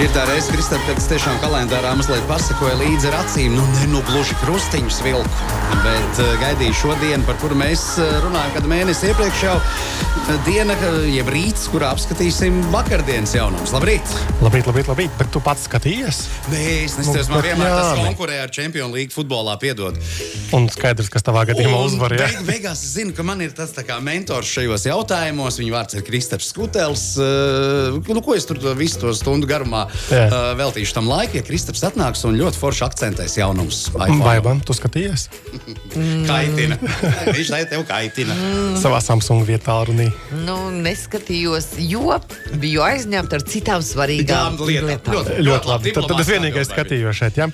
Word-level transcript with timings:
Šī 0.00 0.06
ir 0.08 0.12
tā 0.16 0.22
reize, 0.24 0.48
Kristap, 0.48 0.80
kad 0.88 0.96
es 0.96 1.06
tiešām 1.10 1.34
kalendārā 1.42 1.90
mazliet 1.92 2.22
pasakoju 2.24 2.78
līdzi 2.80 3.10
ar 3.10 3.18
acīm. 3.18 3.52
Nu, 3.52 3.66
ne 3.74 3.90
nu 3.90 4.00
gluži 4.08 4.32
krustiņus 4.40 5.02
vilku, 5.04 5.48
bet 5.84 6.20
uh, 6.22 6.30
gaidīju 6.40 6.78
šo 6.78 6.94
dienu, 7.02 7.20
par 7.28 7.36
kuru 7.42 7.58
mēs 7.60 7.82
uh, 8.00 8.08
runājam, 8.24 8.54
kad 8.54 8.68
mēnesi 8.72 9.10
iepriekš 9.10 9.42
jau 9.44 9.58
uh, 9.60 10.30
diena, 10.46 10.72
jeb 11.04 11.28
rīts, 11.28 11.66
kurā 11.68 11.90
apskatīsim 11.92 12.62
vakardienas 12.72 13.34
jaunumus. 13.36 13.74
Labrīt! 13.76 14.14
Labrīt, 14.40 14.70
labrīt, 14.70 14.88
labrīt. 14.88 15.18
Bet 15.20 15.34
tu 15.34 15.42
pats 15.44 15.66
skatījies? 15.68 16.22
Nē, 16.48 16.64
es 16.86 16.96
neskatījos, 16.96 17.28
Nu, 17.28 17.36
man 17.36 17.44
vienmēr 17.50 17.68
jā, 17.68 17.76
tas 17.82 18.00
konkurē 18.00 18.40
ar 18.46 18.56
Champions 18.56 18.96
League 18.96 19.12
futbolā, 19.12 19.58
piedod. 19.60 20.00
Un 20.56 20.70
skaidrs, 20.72 21.12
kas 21.12 21.28
tavā 21.28 21.44
gadījumā 21.52 21.76
Un 21.76 21.90
uzvarēja. 21.90 22.30
Beig, 22.38 22.48
beigās 22.48 22.86
es 22.88 22.96
zinu, 22.96 23.12
ka 23.12 23.26
man 23.26 23.44
ir 23.44 23.52
tas 23.52 23.76
kā 23.76 24.00
mentors 24.00 24.48
šajos 24.56 24.88
jautājumos. 24.88 25.60
Viņa 25.60 25.76
vārds 25.76 26.00
ir 26.00 26.08
Kristaps 26.08 26.48
Skutels. 26.54 27.06
Uh, 27.20 28.00
nu, 28.08 28.24
ko 28.24 28.38
es 28.38 28.48
tur 28.48 28.64
visu 28.80 29.04
to 29.04 29.12
stundu 29.18 29.50
garumā 29.50 29.89
Jā. 29.89 29.89
Uh, 29.90 30.52
veltīšu 30.58 30.96
tam 30.96 31.08
laikam, 31.10 31.40
ja 31.40 31.46
Kristaps 31.46 31.82
atnāks 31.88 32.24
un 32.28 32.38
ļoti 32.38 32.60
forši 32.60 32.84
akcentēs 32.86 33.36
jaunumus. 33.40 33.82
man 34.44 34.62
tu 34.66 34.76
skatījies 34.76 35.28
Kaitina. 36.30 36.76
Viņš 37.34 37.50
lai 37.52 37.62
tev 37.70 37.84
kaitina. 37.88 38.34
savā 38.82 39.00
Samsung 39.04 39.44
vietā 39.48 39.74
runī? 39.88 40.08
Nu, 40.46 40.56
neskatījos, 40.74 41.72
jo 41.82 42.18
biju 42.60 42.82
aizņemta 42.86 43.38
ar 43.40 43.44
citām 43.48 43.84
svarīgām 43.84 44.56
Tām 44.58 44.68
lietām. 44.68 44.90
lietām. 44.90 45.14
Ļoti, 45.16 45.38
Ļoti 45.46 45.70
labi. 45.70 45.94
Tad, 45.96 46.08
tad 46.10 46.22
es 46.22 46.30
vienīgais 46.30 46.70
skatījos 46.70 47.20
šeit. 47.20 47.40
Ja? 47.40 47.48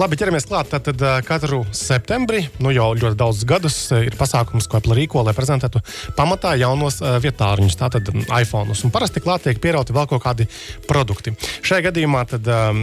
Labi, 0.00 0.18
ķeramies 0.20 0.48
klāt. 0.48 0.70
Tad, 0.72 0.86
tad 0.88 1.02
ā, 1.04 1.14
katru 1.26 1.62
septembrī, 1.74 2.44
nu 2.64 2.72
jau 2.74 2.90
ļoti 2.96 3.18
daudz 3.20 3.42
gadus, 3.48 3.76
ā, 3.94 4.02
ir 4.08 4.16
pasākums, 4.18 4.68
ko 4.70 4.78
Apple 4.80 4.96
rīko, 4.98 5.24
lai 5.26 5.34
prezentētu 5.36 5.82
pamatā 6.16 6.54
jaunos 6.60 7.00
ā, 7.04 7.16
vietāruņus, 7.24 7.78
tātad 7.80 8.08
mm, 8.12 8.28
iPhone. 8.40 8.74
Un 8.74 8.94
parasti 8.94 9.22
klāt 9.24 9.44
tiek 9.48 9.60
pierauti 9.62 9.94
vēl 9.96 10.08
kaut 10.10 10.22
kādi 10.24 10.46
produkti. 10.88 11.34
Šajā 11.64 11.73
gadījumā 11.82 12.22
tad, 12.28 12.46
um, 12.50 12.82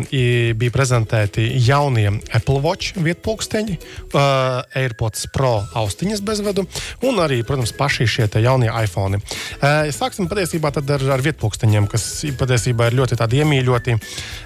bija 0.57 0.73
prezentēti 0.73 1.45
jaunie 1.63 2.07
Apple 2.33 2.59
Watch 2.63 2.97
vietpulksteņi, 2.99 3.77
uh, 3.77 4.61
AirPods 4.77 5.27
Pro 5.33 5.53
austiņas 5.77 6.23
bezvedu 6.25 6.65
un 7.07 7.21
arī, 7.23 7.41
protams, 7.47 7.73
paši 7.77 8.07
šie 8.09 8.27
jaunie 8.43 8.69
iPhone. 8.83 9.19
Uh, 9.61 9.91
sāksim 9.95 10.27
patiesībā 10.31 10.71
ar, 10.73 11.05
ar 11.15 11.23
vietpulksteņiem, 11.25 11.87
kas 11.91 12.07
patiesībā 12.39 12.89
ir 12.89 12.97
ļoti 12.99 13.19
iemīļoti. 13.21 13.97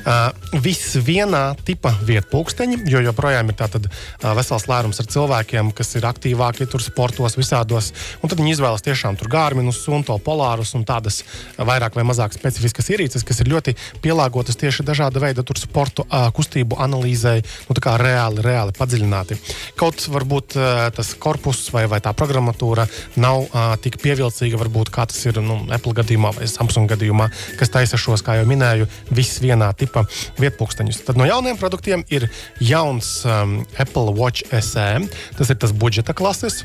Uh, 0.06 0.60
viss 0.62 0.98
vienā 1.02 1.56
tipa 1.66 1.94
vietpulksteņi, 2.06 2.84
jo 2.92 3.02
joprojām 3.06 3.50
ir 3.50 3.60
tātad 3.60 3.88
uh, 3.90 4.32
vesels 4.38 4.68
lērums 4.70 5.02
ar 5.02 5.10
cilvēkiem, 5.16 5.72
kas 5.76 5.96
ir 5.98 6.06
aktīvāki 6.10 6.70
tur 6.70 6.84
sportos, 6.84 7.38
visādos. 7.40 7.92
Un 8.22 8.32
tad 8.32 8.42
viņi 8.42 8.56
izvēlas 8.58 8.86
tiešām 8.86 9.18
tur 9.20 9.32
gārminus, 9.34 9.82
sunto, 9.86 10.18
polārus 10.22 10.76
un 10.78 10.86
tādas 10.88 11.24
vairāk 11.58 11.98
vai 11.98 12.06
mazāk 12.08 12.36
specifiskas 12.36 12.92
ierīces, 12.94 13.26
kas 13.26 13.42
ir 13.42 13.52
ļoti 13.54 13.76
pielāgotas 14.04 14.25
tieši 14.60 14.86
dažāda 14.86 15.22
veida 15.22 15.44
tur 15.46 15.60
sportu 15.60 16.06
uh, 16.06 16.28
kustību 16.36 16.80
analīzei, 16.82 17.44
nu 17.68 17.76
reāli, 18.02 18.44
reāli 18.46 18.76
padziļināti. 18.78 19.38
Kaut 19.80 20.08
varbūt 20.12 20.58
uh, 20.58 20.88
tas 20.96 21.14
korpus 21.20 21.66
vai, 21.74 21.86
vai 21.92 22.02
tā 22.04 22.14
programmatūra 22.18 22.88
nav 23.22 23.46
uh, 23.46 23.76
tik 23.82 24.00
pievilcīga, 24.04 24.60
varbūt 24.62 24.92
kā 24.94 25.08
tas 25.10 25.22
ir 25.26 25.42
nu, 25.44 25.62
Apple 25.76 25.96
gadījumā 25.98 26.34
vai 26.38 26.50
Samsung 26.50 26.90
gadījumā, 26.92 27.30
kas 27.60 27.74
taisa 27.74 28.00
šos, 28.00 28.24
kā 28.26 28.40
jau 28.40 28.48
minēju, 28.50 28.90
viss 29.16 29.42
vienā 29.44 29.72
tipa 29.78 30.06
vietpūksteņus. 30.42 31.04
Tad 31.10 31.22
no 31.22 31.28
jauniem 31.28 31.60
produktiem 31.62 32.06
ir 32.14 32.30
jauns 32.64 33.18
um, 33.28 33.62
Apple 33.80 34.16
Watch 34.18 34.48
SE, 34.50 34.90
tas 35.38 35.52
ir 35.54 35.62
tas 35.62 35.76
budžeta 35.76 36.16
klases 36.18 36.64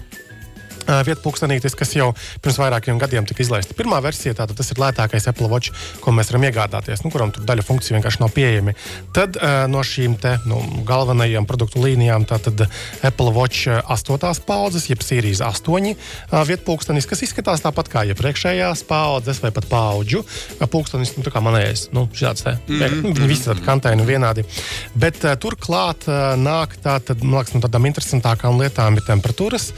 vietpunktsnītis, 1.07 1.77
kas 1.79 1.95
jau 1.97 2.11
pirms 2.43 2.59
vairākiem 2.61 2.99
gadiem 3.01 3.27
tika 3.29 3.45
izlaista. 3.45 3.77
Pirmā 3.79 4.01
versija 4.05 4.35
tātad 4.39 4.59
tas 4.59 4.71
ir 4.73 4.81
lētākais 4.83 5.29
Apple 5.31 5.49
Watch, 5.51 5.75
ko 6.03 6.15
mēs 6.15 6.33
varam 6.33 6.47
iegādāties, 6.49 7.05
nu, 7.05 7.13
kuram 7.15 7.33
tur 7.35 7.47
daļa 7.49 7.65
funkciju 7.67 7.97
vienkārši 7.99 8.23
nav 8.23 8.33
pieejami. 8.35 8.75
Tad 9.17 9.39
no 9.71 9.83
šīm 9.87 10.17
te, 10.21 10.37
nu, 10.51 10.61
galvenajām 10.89 11.47
produktu 11.49 11.83
līnijām 11.85 12.27
tātad 12.29 12.67
Apple 13.07 13.35
Watch 13.37 13.69
8. 13.71 14.45
paudzes, 14.47 14.89
jeb 14.91 15.05
Series 15.05 15.43
8 15.45 15.71
uh, 15.71 16.41
vietpunktsnis, 16.49 17.09
kas 17.11 17.25
izskatās 17.27 17.65
tāpat 17.65 17.91
kā 17.93 18.05
iepriekšējās 18.11 18.85
paudzes 18.89 19.41
vai 19.45 19.53
pat 19.55 19.69
paudžu 19.71 20.25
pulkstenis, 20.71 21.15
nu, 21.17 21.25
tā 21.27 21.33
kā 21.35 21.43
manējais, 21.45 21.89
nu, 21.97 22.07
šāds 22.17 22.45
te. 22.47 22.57
Mm 22.69 22.81
-hmm. 22.81 23.27
Visi 23.31 23.49
tādi 23.49 23.65
kantaini 23.65 24.07
vienādi. 24.07 24.45
Bet 24.95 25.23
turklāt 25.41 26.07
nāk 26.37 26.77
tātad, 26.83 27.23
man 27.23 27.41
liekas, 27.41 27.55
no 27.55 27.61
tādām 27.61 27.87
interesantākām 27.87 28.61
lietām 28.61 28.97
ir 28.97 29.07
temperatūras 29.07 29.73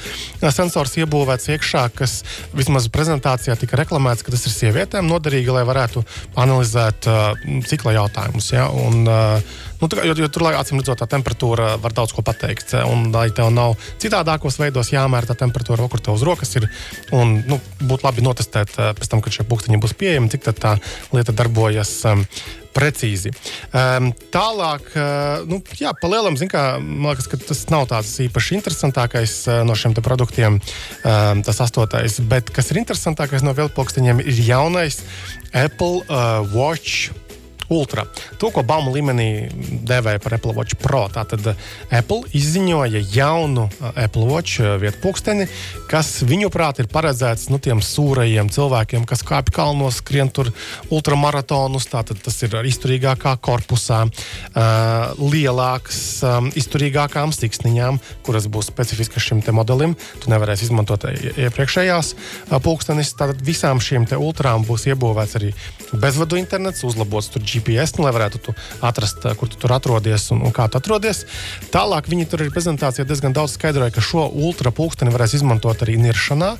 sensors 0.51 0.97
iebūvēts 1.03 1.51
iekšā, 1.55 1.87
kas 1.97 2.21
vismaz 2.57 2.89
prezentācijā 2.93 3.57
tika 3.61 3.81
reklamēts, 3.83 4.25
ka 4.25 4.35
tas 4.35 4.47
ir 4.49 4.57
sievietēm 4.57 5.11
noderīgi, 5.11 5.53
lai 5.55 5.67
varētu 5.69 6.05
analizēt 6.41 7.11
uh, 7.11 7.33
cikla 7.69 7.99
jautājumus. 8.01 8.53
Ja? 8.55 8.69
Un, 8.71 9.05
uh, 9.07 9.61
Nu, 9.82 9.91
tā 9.91 10.04
jo, 10.06 10.15
jo 10.15 10.31
tur, 10.31 10.47
lai 10.47 10.54
acīm 10.54 10.78
redzot, 10.78 11.00
tā 11.03 11.09
temperatūra 11.10 11.75
var 11.82 11.94
daudz 11.97 12.15
ko 12.15 12.22
pateikt. 12.22 12.76
Un, 12.87 13.09
lai 13.15 13.26
tev 13.34 13.50
nav 13.50 13.75
citādākos 14.03 14.60
veidos 14.62 14.93
jāmēra 14.94 15.32
tā 15.32 15.37
temperatūra, 15.43 15.88
kur 15.91 16.03
tev 16.03 16.15
uz 16.15 16.22
rokas 16.26 16.54
ir. 16.60 16.69
Un, 17.10 17.41
nu, 17.50 17.59
būtu 17.82 18.06
labi 18.06 18.22
notestēt, 18.22 18.76
uh, 18.78 18.92
pēc 18.94 19.10
tam, 19.10 19.25
kad 19.25 19.34
šie 19.34 19.48
pūkstiņi 19.50 19.82
būs 19.82 19.98
pieejami, 19.98 20.31
cik 20.31 20.47
tā 20.62 20.76
lieta 21.10 21.34
darbojas. 21.34 21.97
Um, 22.06 22.26
Precīzi. 22.72 23.28
Um, 23.76 24.10
tālāk, 24.32 24.87
uh, 24.97 25.42
nu, 25.44 25.59
jā, 25.76 25.92
palielam, 26.00 26.38
kā, 26.48 26.62
man 26.81 27.12
liekas, 27.12 27.28
ka 27.28 27.37
tas 27.37 27.60
nav 27.69 27.84
tāds 27.91 28.15
īpaši 28.25 28.56
interesantākais 28.56 29.34
uh, 29.50 29.60
no 29.69 29.76
šiem 29.76 29.92
produktiem, 30.00 30.56
um, 30.56 31.42
tas 31.44 31.60
astotais. 31.60 32.16
Bet 32.32 32.48
kas 32.54 32.72
ir 32.72 32.81
interesantākais 32.81 33.44
no 33.44 33.53
vilpokstiņiem, 33.59 34.25
ir 34.25 34.41
jaunais 34.48 35.03
Apple 35.53 36.00
uh, 36.09 36.41
Watch. 36.54 37.12
Ultra. 37.73 38.05
To, 38.41 38.50
ko 38.55 38.65
Baumu 38.67 38.93
līmenī 38.95 39.49
devēja 39.87 40.21
par 40.23 40.37
Apple 40.37 40.55
Watch 40.56 40.77
Pro. 40.83 41.05
Tātad 41.12 41.47
uh, 41.53 41.69
Apple 41.93 42.27
izziņoja 42.37 43.03
jaunu 43.15 43.69
uh, 43.69 43.93
Apple 43.95 44.27
Watch 44.31 44.62
vietu 44.83 45.00
pulksteni, 45.03 45.47
kas 45.91 46.22
viņuprāt 46.27 46.83
ir 46.83 46.91
paredzēts 46.93 47.49
nu, 47.53 47.61
tiem 47.62 47.83
sūrajiem 47.84 48.51
cilvēkiem, 48.53 49.06
kas 49.09 49.25
kāpj 49.27 49.55
kalnos, 49.55 50.01
skrien 50.03 50.31
tur 50.33 50.51
ultramaratonus. 50.93 51.89
Tātad 51.93 52.21
tas 52.25 52.39
ir 52.45 52.55
izturīgākā 52.69 53.34
korpusā, 53.43 54.05
lielāks, 55.19 56.01
izturīgākām 56.59 57.33
siksniņām, 57.37 58.01
kuras 58.27 58.49
būs 58.53 58.71
specifiskas 58.72 59.27
šim 59.28 59.43
modelim. 59.55 59.97
Tu 60.22 60.31
nevarēsi 60.33 60.69
izmantot 60.69 61.05
ie- 61.11 61.34
iepriekšējās 61.47 62.15
pulkstenis. 62.62 63.15
Tātad 63.19 63.43
visām 63.45 63.81
šīm 63.83 64.06
ultrām 64.19 64.65
būs 64.67 64.87
iebūvēts 64.93 65.37
arī 65.41 65.53
bezvadu 65.93 66.39
internets, 66.41 66.84
uzlabots 66.84 67.28
tur 67.33 67.43
GPS, 67.43 67.62
nu, 67.67 68.05
lai 68.06 68.12
varētu 68.15 68.41
tu 68.47 68.55
atrast, 68.84 69.25
kur 69.39 69.49
tu 69.49 69.56
tur 69.61 69.73
atrodies 69.77 70.28
un, 70.34 70.43
un 70.47 70.53
kā 70.55 70.69
tu 70.71 70.78
atrodies. 70.81 71.25
Tālāk 71.75 72.09
viņi 72.11 72.27
tur 72.31 72.43
ir 72.45 72.50
prezentācijā 72.55 73.05
diezgan 73.09 73.33
daudz 73.37 73.55
skaidroja, 73.59 73.93
ka 73.95 74.00
šo 74.05 74.27
ultra 74.33 74.71
pulksteni 74.75 75.12
varēs 75.15 75.34
izmantot 75.39 75.83
arī 75.84 75.97
niršanā. 76.03 76.53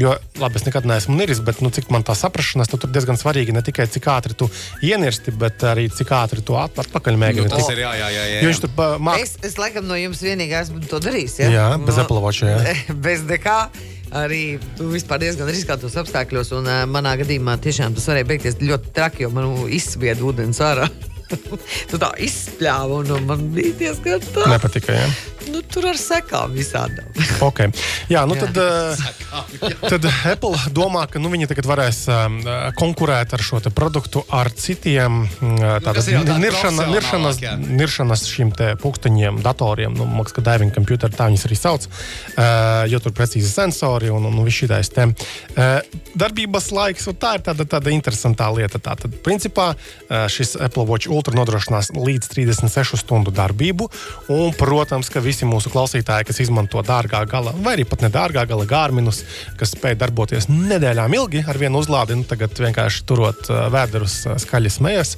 Jo, 0.00 0.14
labi, 0.40 0.60
es 0.60 0.66
nekad 0.68 0.86
neesmu 0.88 1.16
niris, 1.18 1.40
bet 1.44 1.60
nu, 1.64 1.70
cik 1.74 1.90
man 1.94 2.04
tā 2.06 2.14
saprašanās, 2.18 2.70
tad 2.72 2.84
tur 2.84 2.92
diezgan 2.94 3.18
svarīgi 3.20 3.54
ne 3.54 3.62
tikai 3.64 3.86
cik 3.90 4.08
ātri 4.14 4.36
tu 4.38 4.50
ienirsti, 4.84 5.34
bet 5.38 5.64
arī 5.66 5.88
cik 5.92 6.12
ātri 6.14 6.44
tu 6.44 6.56
at, 6.60 6.76
atpakaļ 6.84 7.14
Nu, 7.18 7.22
mēģini. 7.24 7.50
tas 7.52 7.64
tikt. 7.66 7.76
ir 7.76 7.84
jā, 7.84 7.92
jā, 8.00 8.08
jā. 8.14 8.24
jā. 8.34 8.40
Viņš 8.48 8.62
tur 8.64 8.72
pa- 8.76 8.94
māk. 8.98 9.22
Es, 9.22 9.36
es 9.46 9.58
laikam 9.60 9.86
no 9.88 9.94
jums 9.98 10.22
vienīgā 10.24 10.64
esmu 10.66 10.82
to 10.90 11.00
darījis. 11.04 11.38
Ja? 11.44 11.50
Jā, 11.54 11.66
bez 11.82 11.98
Apple 12.02 12.20
Watch, 12.24 12.42
jā. 12.46 12.74
Bez 13.06 13.22
nekā. 13.28 13.68
Arī 14.14 14.60
tu 14.78 14.86
vispār 14.92 15.18
diezgan 15.24 15.48
riskātos 15.50 15.96
apstākļos, 15.98 16.52
un 16.54 16.68
uh, 16.70 16.84
manā 16.86 17.16
gadījumā 17.18 17.56
tiešām 17.64 17.96
tas 17.96 18.06
varēja 18.10 18.28
beigties 18.30 18.60
ļoti 18.62 18.92
traki, 18.94 19.24
jo 19.26 19.32
man 19.34 19.56
izsvieda 19.74 20.22
ūdens 20.22 20.62
ārā. 20.62 20.86
tu 21.90 21.98
tā 21.98 22.12
izspļāva, 22.22 23.00
un, 23.02 23.10
un 23.16 23.26
man 23.26 23.48
bija 23.56 23.74
diezgan 23.80 24.22
tā. 24.30 24.46
Nepatika. 24.54 24.94
Ja? 24.94 25.08
Nu, 25.54 25.62
tur 25.70 25.86
ar 25.92 25.98
sekām 26.00 26.54
visādām. 26.56 27.06
Okay. 27.44 27.68
Jā, 28.08 28.22
nu 28.28 28.36
Jā. 28.38 28.46
tad, 28.46 28.58
uh, 29.36 29.74
tad 29.84 30.06
Apple 30.30 30.56
domā, 30.72 31.02
ka 31.10 31.20
nu, 31.20 31.28
viņi 31.32 31.48
tagad 31.50 31.66
varēs 31.68 31.98
um, 32.08 32.38
konkurēt 32.78 33.34
ar 33.36 33.42
šo 33.44 33.60
produktu 33.74 34.22
ar 34.32 34.48
citiem 34.54 35.24
uh, 35.26 35.76
kas 35.84 36.08
ir 36.08 36.18
jau 36.18 36.22
tādi 36.26 36.44
niršana, 36.44 36.86
niršanas, 36.90 37.40
niršanas 37.64 38.24
šīm 38.30 38.52
te 38.56 38.70
pūksteņiem, 38.80 39.40
datoriem. 39.44 39.94
Nu, 39.96 40.06
man 40.08 40.22
liekas, 40.22 40.36
ka 40.36 40.44
diving 40.46 40.74
computer 40.74 41.12
tā 41.12 41.28
viņas 41.30 41.46
arī 41.48 41.58
sauc, 41.58 41.86
uh, 41.88 42.84
jo 42.90 43.00
tur 43.04 43.14
precīzi 43.16 43.50
sensori 43.50 44.10
un, 44.12 44.26
un, 44.28 44.40
un 44.40 44.48
viss 44.48 44.62
šitais 44.62 44.90
te. 44.94 45.06
Uh, 45.54 45.78
darbības 46.18 46.70
laiks, 46.74 47.08
un 47.10 47.18
tā 47.20 47.36
ir 47.38 47.46
tāda, 47.46 47.68
tāda 47.76 47.92
interesantā 47.94 48.50
lieta. 48.54 48.80
Tātad, 48.82 49.16
principā, 49.26 49.72
uh, 49.74 50.24
šis 50.32 50.56
Apple 50.64 50.86
Watch 50.90 51.10
Ultra 51.12 51.36
nodrošinās 51.38 51.92
līdz 51.96 52.30
36 52.34 53.00
stundu 53.04 53.34
darbību, 53.34 53.90
un, 54.32 54.54
protams, 54.58 55.10
ka 55.12 55.22
visi 55.24 55.43
mūsu 55.48 55.72
klausītāji, 55.72 56.26
kas 56.28 56.40
izmanto 56.44 56.82
dārgā 56.84 57.22
gala, 57.30 57.54
vai 57.64 57.76
arī 57.76 57.86
pat 57.88 58.04
nedārgā 58.04 58.44
gala 58.50 58.66
gārminus, 58.68 59.22
kas 59.60 59.74
spēj 59.74 59.96
darboties 60.00 60.48
nedēļām 60.50 61.14
ilgi 61.18 61.44
ar 61.48 61.58
vienu 61.60 61.80
uzlādi. 61.82 62.16
Nu, 62.18 62.26
tagad 62.28 62.56
vienkārši 62.58 63.04
turot 63.08 63.48
uh, 63.50 63.66
vēderus 63.74 64.16
uh, 64.28 64.36
skaļi 64.40 64.72
smējas. 64.72 65.14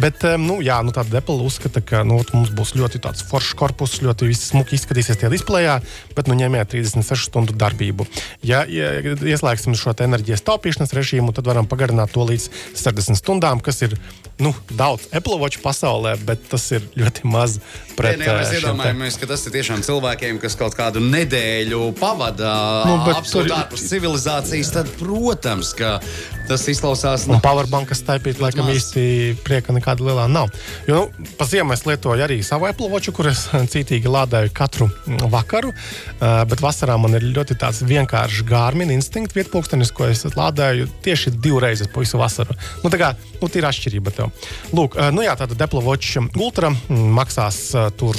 Bet, 0.00 0.24
um, 0.28 0.46
nu, 0.48 0.58
jā, 0.64 0.80
nu, 0.86 0.94
tāda 0.94 1.20
Apple 1.22 1.40
uzskata, 1.46 1.82
ka 1.84 2.02
nu, 2.08 2.20
mums 2.34 2.52
būs 2.56 2.74
ļoti 2.78 3.02
foršs 3.28 3.56
korpus, 3.58 3.98
ļoti 4.04 4.30
smuki 4.36 4.76
izskatīsies 4.78 5.20
tie 5.20 5.30
displejā, 5.32 5.78
bet 6.16 6.30
nu, 6.30 6.38
ņemiet 6.38 6.72
36 6.74 7.30
stundu 7.30 7.56
darbību. 7.58 8.06
Ja, 8.46 8.64
ja 8.68 8.94
ieslēgsim 9.02 9.76
šo 9.78 9.94
enerģijas 10.02 10.44
taupīšanas 10.46 10.94
režīmu, 10.96 11.34
tad 11.36 11.48
varam 11.50 11.68
pagarināt 11.68 12.14
to 12.14 12.24
līdz 12.28 12.48
60 12.78 13.20
stundām, 13.20 13.60
kas 13.64 13.82
ir 13.86 13.96
nu, 14.42 14.54
daudz 14.70 15.08
Apple 15.12 15.38
Watch 15.40 15.60
pasaulē, 15.62 16.16
bet 16.26 16.44
tas 16.50 16.64
ir 16.74 16.84
ļoti 16.98 17.28
maz 17.28 17.58
pret 17.96 18.20
to. 18.22 18.32
Mēs 18.32 18.54
iedomājamies, 18.58 19.18
ka 19.20 19.28
tas 19.30 19.44
ir 19.48 19.58
tiešām 19.62 19.82
cilvēkiem, 19.86 20.40
kas 20.42 20.56
kaut 20.58 20.74
kādu 20.74 20.98
nedēļu 21.06 21.92
pavada 22.00 22.50
nu, 22.88 22.96
absolūti 23.14 23.54
ārpus 23.54 23.84
civilizācijas. 23.92 24.72
Tad, 24.74 24.88
protams, 24.98 25.70
ka 25.78 26.00
tas 26.48 26.64
izklausās. 26.72 27.28
No... 27.30 27.38
Powerbankas 27.42 28.02
taipīt, 28.06 28.40
laikam 28.42 28.66
maz. 28.66 28.80
īsti 28.80 29.04
prieka 29.46 29.74
nekāda 29.74 30.02
lielā 30.02 30.24
nav. 30.30 30.50
Jo 30.88 31.04
nu, 31.04 31.28
pa 31.38 31.46
ziemu 31.46 31.76
es 31.76 31.84
lietoju 31.86 32.24
arī 32.24 32.40
savu 32.42 32.66
Apple 32.66 32.90
Watch, 32.90 33.12
kur 33.14 33.28
es 33.30 33.44
cītīgi 33.52 34.10
lādēju 34.10 34.50
katru 34.56 34.88
vakaru. 35.30 35.70
Bet 36.18 36.64
vasarā 36.64 36.98
man 36.98 37.14
ir 37.18 37.28
ļoti 37.30 37.56
tāds 37.62 37.84
vienkāršs 37.86 38.42
Garmin 38.48 38.90
instinkts 38.94 39.36
vietpūkstenis, 39.38 39.94
ko 39.94 40.10
es 40.10 40.24
lādēju 40.26 40.88
tieši 41.06 41.36
divreiz 41.38 41.84
pa 41.86 42.02
visu 42.02 42.18
vasaru. 42.18 42.58
Nu, 42.82 42.90
tā 42.90 42.98
kā 42.98 43.12
nu, 43.14 43.50
ir 43.52 43.68
atšķirība 43.70 44.14
tev. 44.16 44.34
Lūk, 44.74 44.98
nu 45.14 45.22
jā, 45.22 45.36
tāda 45.38 45.58
Apple 45.62 45.84
Watch 45.86 46.18
Ultra 46.42 46.72
maksās 46.90 47.62
uh, 47.76 47.88
tur 47.94 48.18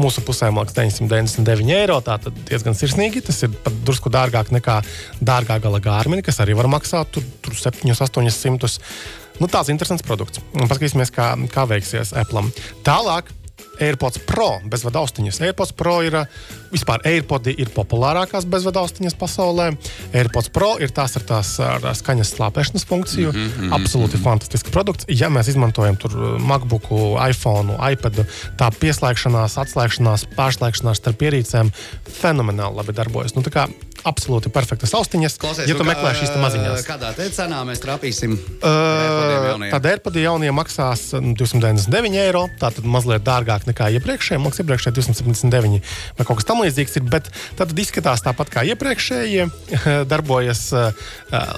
mūsu 0.00 0.22
pusē, 0.24 0.39
man 0.48 0.64
liekas, 0.64 0.76
999 0.78 1.74
eiro. 1.76 1.98
Tā 2.04 2.16
tad 2.24 2.36
diezgan 2.48 2.76
sirsnīgi. 2.78 3.22
Tas 3.26 3.42
ir 3.46 3.52
pat 3.64 3.76
drusku 3.86 4.12
dārgāk 4.12 4.52
nekā 4.56 4.80
dārgā 5.20 5.60
gala 5.62 5.82
Garmin, 5.84 6.24
kas 6.24 6.40
arī 6.44 6.56
var 6.58 6.70
maksāt 6.72 7.12
tur, 7.14 7.26
tur 7.44 7.56
700, 7.58 8.08
800. 8.08 8.80
Nu, 9.40 9.48
tāds 9.48 9.72
interesants 9.72 10.04
produkts. 10.04 10.42
Paskatīsimies, 10.52 11.12
kā, 11.16 11.32
kā 11.52 11.64
veiksies 11.68 12.12
Apple. 12.20 12.44
Tālāk 12.84 13.30
AirPods 13.80 14.20
Pro 14.28 14.60
bezvadu 14.70 15.00
austiņas. 15.02 15.40
AirPods 15.46 15.72
Pro 15.76 16.00
ir 16.04 16.16
vispār 16.70 17.02
AirPods 17.08 17.52
ir 17.54 17.72
populārākās 17.74 18.46
bezvadu 18.50 18.82
austiņas 18.82 19.16
pasaulē. 19.20 19.70
AirPods 20.12 20.50
Pro 20.54 20.74
ir 20.82 20.92
tās 20.94 21.16
ar 21.18 21.26
tās 21.28 21.52
ar 21.64 21.88
skaņas 21.96 22.34
slāpēšanas 22.36 22.86
funkciju. 22.88 23.32
Mm 23.32 23.48
-hmm, 23.48 23.74
Absolūti 23.78 24.16
mm 24.16 24.20
-hmm. 24.20 24.24
fantastisks 24.24 24.70
produkts. 24.70 25.04
Ja 25.08 25.28
mēs 25.28 25.48
izmantojam 25.48 25.96
tur 25.96 26.38
MacBook, 26.38 26.90
iPhone, 27.30 27.76
iPad, 27.92 28.24
tā 28.58 28.70
pieslēgšanās, 28.80 29.58
atslēgšanās, 29.64 30.26
pārslēgšanās 30.36 31.02
starp 31.02 31.22
ierīcēm 31.22 31.72
fenomenāli 32.20 32.76
labi 32.76 32.92
darbojas. 32.92 33.34
Nu, 33.34 33.42
absolūti 34.08 34.50
perfektas 34.52 34.92
austiņas. 34.96 35.36
Klausies, 35.40 35.68
ja 35.70 35.76
tu 35.76 35.84
nu, 35.84 35.90
meklē 35.90 36.12
šīs 36.18 36.32
maziņās, 36.40 36.84
kādā 36.88 37.12
cenā 37.18 37.60
mēs 37.68 37.82
trāpīsim? 37.82 38.36
Uh, 38.60 39.66
tad 39.72 39.88
AirPods 39.90 40.22
jaunie 40.22 40.50
maksās 40.54 41.10
299 41.16 42.18
eiro. 42.22 42.46
Tā 42.60 42.72
tad 42.76 42.86
mazliet 42.88 43.24
dārgāk 43.26 43.66
nekā 43.68 43.90
iepriekšējie. 43.98 44.40
Maksā 44.42 44.64
iepriekšējie 44.64 44.96
279 44.98 45.80
vai 46.18 46.28
kaut 46.28 46.40
kas 46.40 46.48
tamlīdzīgs. 46.50 47.00
Bet 47.10 47.30
tad 47.58 47.74
izskatās 47.74 48.24
tāpat 48.26 48.52
kā 48.52 48.64
iepriekšējie. 48.72 49.48
Darbojas 50.10 50.66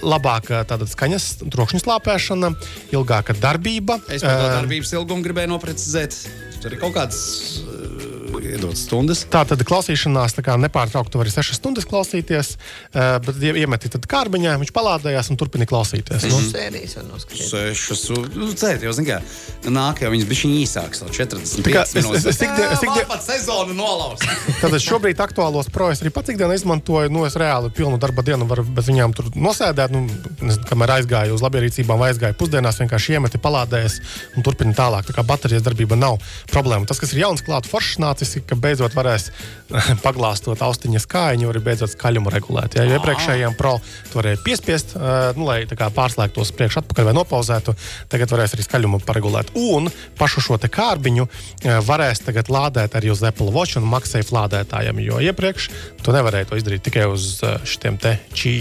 labāk 0.02 0.52
skaņas, 0.92 1.28
trokšņa 1.52 1.82
slāpēšana, 1.84 2.52
ilgāka 2.94 3.36
darbība. 3.38 4.00
Es 4.08 4.24
par 4.24 4.40
to 4.40 4.50
darbības 4.58 4.96
ilgumu 4.98 5.26
gribēju 5.26 5.54
noprecizēt. 5.54 6.18
Tur 6.62 6.76
ir 6.76 6.82
kaut 6.82 6.94
kāds 6.94 7.22
iedot 8.46 8.78
stundas. 8.78 9.24
Tā 9.32 9.44
tad 9.48 9.62
klausīšanās 9.66 10.36
tā 10.38 10.56
nepārtraukti 10.60 11.20
var 11.20 11.28
arī 11.28 11.34
6 11.34 11.58
stundas 11.58 11.86
klausīties, 11.88 12.54
uh, 12.56 13.16
bet 13.24 13.40
ja 13.42 13.54
iemeti 13.62 13.90
kārbiņā, 13.92 14.56
viņš 14.60 14.72
palādējās 14.74 15.30
un 15.32 15.40
turpina 15.40 15.66
klausīties. 15.68 16.26
Nu. 16.30 16.40
Sērijas 16.48 16.96
var 16.98 17.06
noskatīties. 17.08 17.50
Sešas, 17.52 18.04
nu, 18.34 18.50
cēt, 18.58 18.84
jau, 18.84 18.92
zin 18.96 19.06
kā, 19.08 19.20
nāk 19.72 20.02
jau 20.04 20.10
viņas 20.12 20.28
bija 20.30 20.52
īsākas, 20.62 21.04
40 21.06 21.62
minūtes. 21.62 22.26
Es, 22.32 22.40
es 22.40 22.42
ikdien... 22.42 23.06
pat 23.08 23.24
sezonu 23.24 23.76
nolauz. 23.76 24.24
tad 24.62 24.76
es 24.76 24.86
šobrīd 24.86 25.20
aktuālos 25.22 25.70
projektus 25.72 26.04
arī 26.04 26.12
pats 26.14 26.32
ikdienā 26.34 26.56
izmantoju, 26.58 27.12
nu 27.12 27.26
es 27.28 27.36
reāli 27.38 27.72
pilnu 27.74 28.00
darba 28.02 28.24
dienu 28.26 28.48
varu 28.50 28.64
bez 28.66 28.88
viņām 28.90 29.14
tur 29.16 29.30
nosēdēt, 29.36 29.94
nu, 29.94 30.04
nezinu, 30.42 30.66
kamēr 30.68 30.96
aizgāju 30.98 31.36
uz 31.36 31.44
labierīcībām 31.44 32.00
vai 32.00 32.10
aizgāju 32.12 32.36
pusdienās, 32.40 32.80
vienkārši 32.82 33.16
iemeti 33.16 33.40
palādējies 33.42 33.98
un 34.36 34.46
turpina 34.46 34.74
tālāk. 34.76 35.06
Tā 35.08 35.16
kā 35.16 35.24
baterijas 35.26 35.64
darbība 35.66 35.98
nav 35.98 36.18
problēma. 36.52 36.88
Tas, 36.88 37.00
kas 37.02 37.14
ir 37.14 37.22
jauns 37.24 37.44
klāt, 37.46 37.68
foršs 37.70 38.00
nācis, 38.02 38.31
ka 38.46 38.56
beidzot 38.56 38.94
varēs 38.96 39.28
paglāstot 40.04 40.62
austiņas 40.64 41.06
kājiņu, 41.10 41.50
arī 41.52 41.62
beidzot 41.64 41.92
skaļumu 41.92 42.32
regulēt. 42.32 42.76
Ja, 42.78 42.86
jo 42.88 42.96
iepriekšējiem 42.98 43.56
pro 43.58 43.74
varēja 44.14 44.40
piespiest, 44.44 44.94
nu, 45.38 45.46
lai 45.48 45.62
pārslēgtos 45.68 46.54
priekš 46.56 46.80
atpakaļ 46.82 47.10
vai 47.10 47.14
nopauzētu, 47.16 47.76
tagad 48.12 48.32
varēs 48.34 48.56
arī 48.56 48.66
skaļumu 48.66 49.02
paregulēt. 49.06 49.52
Un 49.58 49.90
pašu 50.18 50.44
šo 50.44 50.58
kārbiņu 50.62 51.28
varēs 51.86 52.24
tagad 52.26 52.50
lādēt 52.52 52.96
arī 52.98 53.12
uz 53.12 53.22
Apple 53.26 53.52
Watch 53.52 53.80
un 53.80 53.88
MagSafe 53.90 54.34
lādētājiem, 54.34 55.04
jo 55.04 55.20
iepriekš 55.28 55.70
tu 56.02 56.14
nevarēji 56.14 56.50
to 56.50 56.60
izdarīt 56.60 56.84
tikai 56.88 57.06
uz 57.10 57.38
šiem 57.68 57.98
te 58.00 58.16
čī, 58.36 58.56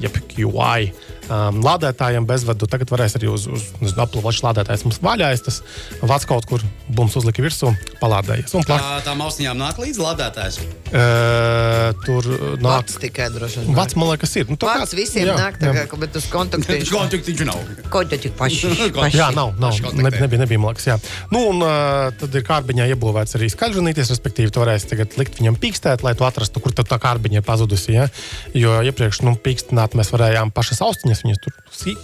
jeb 0.00 0.16
QI 0.32 0.92
um, 1.30 1.60
lādētājiem 1.64 2.26
bezvadu. 2.28 2.68
Tagad 2.70 2.90
varēs 2.92 3.16
arī 3.18 3.30
uz, 3.30 3.46
uz, 3.50 3.68
uz 3.80 3.94
Apple 3.96 4.22
Watch 4.24 4.44
lādētājs 4.44 4.84
mums 4.86 5.00
vaļājas. 5.04 5.44
Tas 5.46 5.60
vats 6.02 6.28
kaut 6.28 6.48
kur 6.50 6.64
bums 6.90 7.16
uzlika 7.18 7.44
virsū, 7.44 7.72
palādējies. 8.02 8.54
Un 8.58 8.66
plak... 8.66 8.82
Tā, 8.82 9.00
tām 9.06 9.22
austiņām 9.26 9.60
nāk 9.60 9.80
līdzi 9.80 10.02
lādētājs. 10.04 10.60
Uh, 10.90 11.90
tur 12.04 12.26
nāk 12.58 12.80
vats 12.80 12.98
tikai 13.02 13.28
droši 13.34 13.62
vien. 13.62 13.76
Vats 13.78 13.96
man 13.98 14.10
liekas 14.12 14.34
ir. 14.40 14.48
Nu, 14.50 14.58
vats 14.60 14.90
kā, 14.90 14.98
visiem 14.98 15.28
jā, 15.28 15.36
nāk, 15.38 15.58
tā 15.60 15.72
kā, 15.76 16.00
bet 16.02 16.18
uz 16.18 16.26
kontaktiņu. 16.32 16.88
kontaktiņu 16.96 17.48
nav. 17.48 17.62
Kontaktiņu 17.94 18.36
paši. 18.38 18.72
paši. 18.98 19.20
Jā, 19.20 19.30
nav, 19.36 19.54
nav. 19.60 19.78
Ne, 19.94 20.10
nebija, 20.10 20.42
nebija, 20.42 20.60
man 20.60 20.74
liekas, 20.74 20.88
jā. 20.90 20.98
Nu, 21.30 21.44
un 21.52 21.62
uh, 21.64 22.10
tad 22.20 22.34
ir 22.34 22.46
kārbiņā 22.46 22.88
iebūvēts 22.94 23.38
arī 23.38 23.50
skaļrunīties, 23.52 24.10
respektīvi, 24.14 24.52
tu 24.54 24.62
varēsi 24.64 24.90
tagad 24.90 25.14
likt 25.20 25.38
viņam 25.40 25.58
pīkstēt, 25.60 26.04
lai 26.06 26.16
tu 26.18 26.26
atrastu, 26.26 26.62
kur 26.62 26.74
tā 26.74 26.98
kārbiņa 27.00 27.40
ir 27.40 27.46
pazudusi. 27.46 27.94
Ja? 27.94 28.08
Jo 28.56 28.80
iepriekš, 28.86 29.22
nu, 29.26 29.36
pīkstināt 29.38 29.96
mēs 29.98 30.12
varējām 30.14 30.52
pašas 30.54 30.82
austiņas, 30.86 31.19
viņas 31.24 31.42
tur 31.44 31.54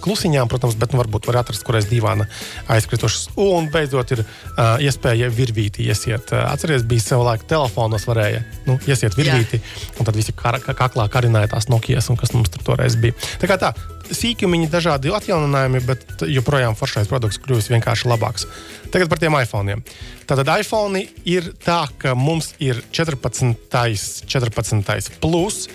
klusiņām, 0.03 0.49
protams, 0.51 0.77
bet 0.79 0.93
nu, 0.93 1.01
varbūt 1.01 1.27
var 1.29 1.41
atrast, 1.41 1.65
kurais 1.67 1.87
divāna 1.89 2.27
aizkritušas. 2.71 3.31
Un 3.41 3.69
beidzot 3.73 4.13
ir 4.15 4.23
uh, 4.23 4.77
iespēja 4.83 5.29
virvīti 5.33 5.87
iesiet. 5.87 6.31
Uh, 6.33 6.45
atcerieties, 6.51 6.87
bija 6.89 7.05
savulaik 7.05 7.45
telefonos 7.49 8.07
varēja 8.09 8.43
nu, 8.69 8.77
iesiet 8.87 9.17
virvīti, 9.17 9.61
Jā. 9.61 9.91
un 9.99 10.09
tad 10.09 10.17
visi 10.17 10.35
kar 10.37 10.59
kaklā 10.63 11.07
karināja 11.13 11.53
tās 11.55 11.69
Nokijas, 11.71 12.09
un 12.11 12.19
kas 12.19 12.33
mums 12.35 12.51
tur 12.53 12.65
toreiz 12.71 12.97
bija. 12.99 13.15
Tā 13.41 13.49
kā 13.49 13.59
tā, 13.61 13.73
sīkumiņi, 14.13 14.69
dažādi 14.71 15.11
atjauninājumi, 15.13 15.81
bet 15.87 16.25
joprojām 16.31 16.77
foršais 16.79 17.09
produkts 17.11 17.41
kļūst 17.43 17.71
vienkārši 17.73 18.09
labāks. 18.11 18.47
Tagad 18.93 19.11
par 19.11 19.21
tiem 19.21 19.35
iPhone. 19.39 19.79
Tātad 20.27 20.51
iPhone 20.57 21.03
ir 21.27 21.51
tā, 21.63 21.83
ka 21.99 22.15
mums 22.17 22.53
ir 22.63 22.81
14. 22.95 23.55
14. 24.27 25.19
plus. 25.23 25.65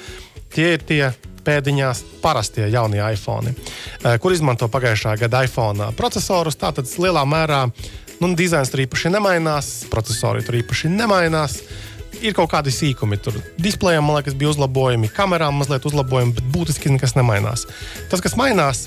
Tie 0.52 0.74
ir 0.76 0.82
tie 0.84 1.04
pēdiņās 1.44 2.02
parastie 2.22 2.68
jaunie 2.72 3.02
iPhone, 3.12 3.52
eh, 3.52 4.18
kur 4.18 4.32
izmanto 4.32 4.68
pagājušā 4.68 5.16
gada 5.20 5.44
iPhone 5.46 5.92
procesorus. 5.98 6.58
Tātad 6.58 6.86
lielā 6.86 7.24
mērā 7.28 7.64
nu, 8.20 8.34
dizains 8.38 8.70
tur 8.70 8.84
īpaši 8.84 9.12
nemainās, 9.12 9.72
procesori 9.90 10.44
tur 10.46 10.60
īpaši 10.60 10.92
nemainās. 10.92 11.60
Ir 12.22 12.36
kaut 12.36 12.52
kādi 12.52 12.70
sīkumi. 12.70 13.18
Tur 13.18 13.40
displejam, 13.58 14.04
man 14.06 14.20
liekas, 14.20 14.36
bija 14.38 14.52
uzlabojumi, 14.52 15.10
kamerām 15.10 15.56
mazliet 15.58 15.86
uzlabojumi, 15.88 16.36
bet 16.36 16.50
būtiski 16.54 16.92
nekas 16.92 17.16
nemainās. 17.18 17.66
Tas, 18.12 18.20
kas 18.22 18.36
mainās, 18.38 18.86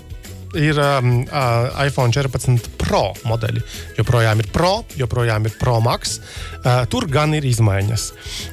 ir 0.56 0.80
um, 0.80 1.26
uh, 1.28 1.68
iPhone 1.84 2.14
14 2.16 2.72
Pro 2.80 3.10
modeļi. 3.28 3.64
Joprojām 4.00 4.42
ir 4.42 4.50
Pro, 4.56 4.74
joprojām 4.96 5.48
ir 5.50 5.56
Pro 5.60 5.80
Max. 5.84 6.20
Uh, 6.64 6.86
tur 6.92 7.10
gan 7.12 7.36
ir 7.36 7.46
izmaiņas. 7.48 8.06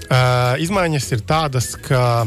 Uh, 0.09 0.59
izmaiņas 0.63 1.11
ir 1.15 1.25
tādas, 1.29 1.73
ka 1.79 2.25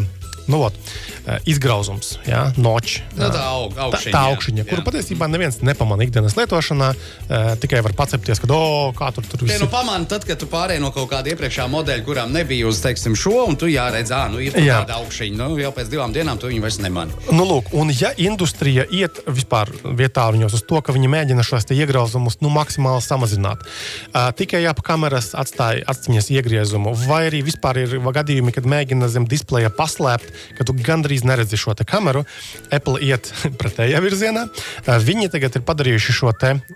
nu, 0.51 0.61
ot, 0.67 0.77
Eh, 1.25 1.37
izgrauzums, 1.49 2.19
ja, 2.29 2.51
noči. 2.53 2.99
Nu, 3.17 3.31
tā 3.33 3.41
aug, 3.49 3.71
augšiņa, 3.73 4.11
tā, 4.13 4.13
tā 4.13 4.19
augšiņa 4.29 4.59
jā, 4.61 4.65
kuru 4.69 4.83
jā. 4.83 4.85
patiesībā 4.85 5.25
neviens 5.25 5.55
nepamanā 5.65 6.05
ikdienas 6.05 6.35
lietošanā. 6.37 6.89
Uh, 7.25 7.47
tikai 7.57 7.79
var 7.81 7.95
pacepties, 7.97 8.37
ka, 8.43 8.49
oh, 8.53 8.91
kā 8.93 9.07
tur 9.15 9.25
tur 9.25 9.41
viss 9.41 9.55
ir. 9.55 9.63
Nu, 9.63 9.69
pamani, 9.73 10.05
tad, 10.11 10.21
kad 10.29 10.37
tu 10.37 10.45
pārēji 10.51 10.83
no 10.83 10.91
kaut 10.93 11.09
kāda 11.09 11.31
iepriekšējā 11.33 11.65
modeļa, 11.73 12.03
kurām 12.05 12.29
nebija 12.35 12.67
uz 12.69 12.77
teiksim, 12.83 13.15
šo, 13.17 13.33
un 13.49 13.57
tu 13.57 13.65
jāredz, 13.71 14.11
ah, 14.13 14.27
nu, 14.29 14.37
ir 14.45 14.53
jā. 14.53 14.83
tāda 14.83 14.99
augšiņa. 14.99 15.39
Nu, 15.39 15.57
jau 15.57 15.71
pēc 15.73 15.89
divām 15.95 16.13
dienām 16.13 16.37
tu 16.37 16.51
viņu 16.51 16.61
vairs 16.61 16.77
nemani. 16.83 17.17
Nu, 17.33 17.47
lūk, 17.49 17.73
un 17.73 17.89
ja 17.89 18.13
industrija 18.21 18.85
iet 18.93 19.23
vispār 19.25 19.73
vietā 19.81 20.27
viņos 20.29 20.59
uz 20.59 20.65
to, 20.69 20.77
ka 20.85 20.93
viņi 20.93 21.09
mēģina 21.09 21.47
šos 21.47 21.65
iegrauzumus 21.73 22.37
nu, 22.45 22.53
maksimāli 22.53 23.01
samazināt, 23.01 23.65
uh, 23.65 24.29
tikai 24.37 24.61
ap 24.69 24.85
kameras 24.85 25.33
atstāja 25.33 25.81
atciņas 25.89 26.29
iegriezumu, 26.37 26.93
vai 27.09 27.23
arī 27.31 27.41
vispār 27.49 27.81
ir 27.87 27.97
gadījumi, 27.97 28.53
kad 28.53 28.69
mēģina 28.69 29.09
zem 29.09 29.25
displeja 29.25 29.73
paslēpt, 29.73 30.34
ka 30.57 30.67
tu 30.67 30.75
gandrīz 30.77 31.25
neredzi 31.27 31.59
šo 31.59 31.75
kameru. 31.87 32.25
Apple 32.73 33.01
iet 33.03 33.31
pretējā 33.59 34.01
virzienā. 34.03 34.47
Viņi 34.85 35.31
tagad 35.33 35.57
ir 35.57 35.65
padarījuši 35.67 36.17
šo 36.21 36.33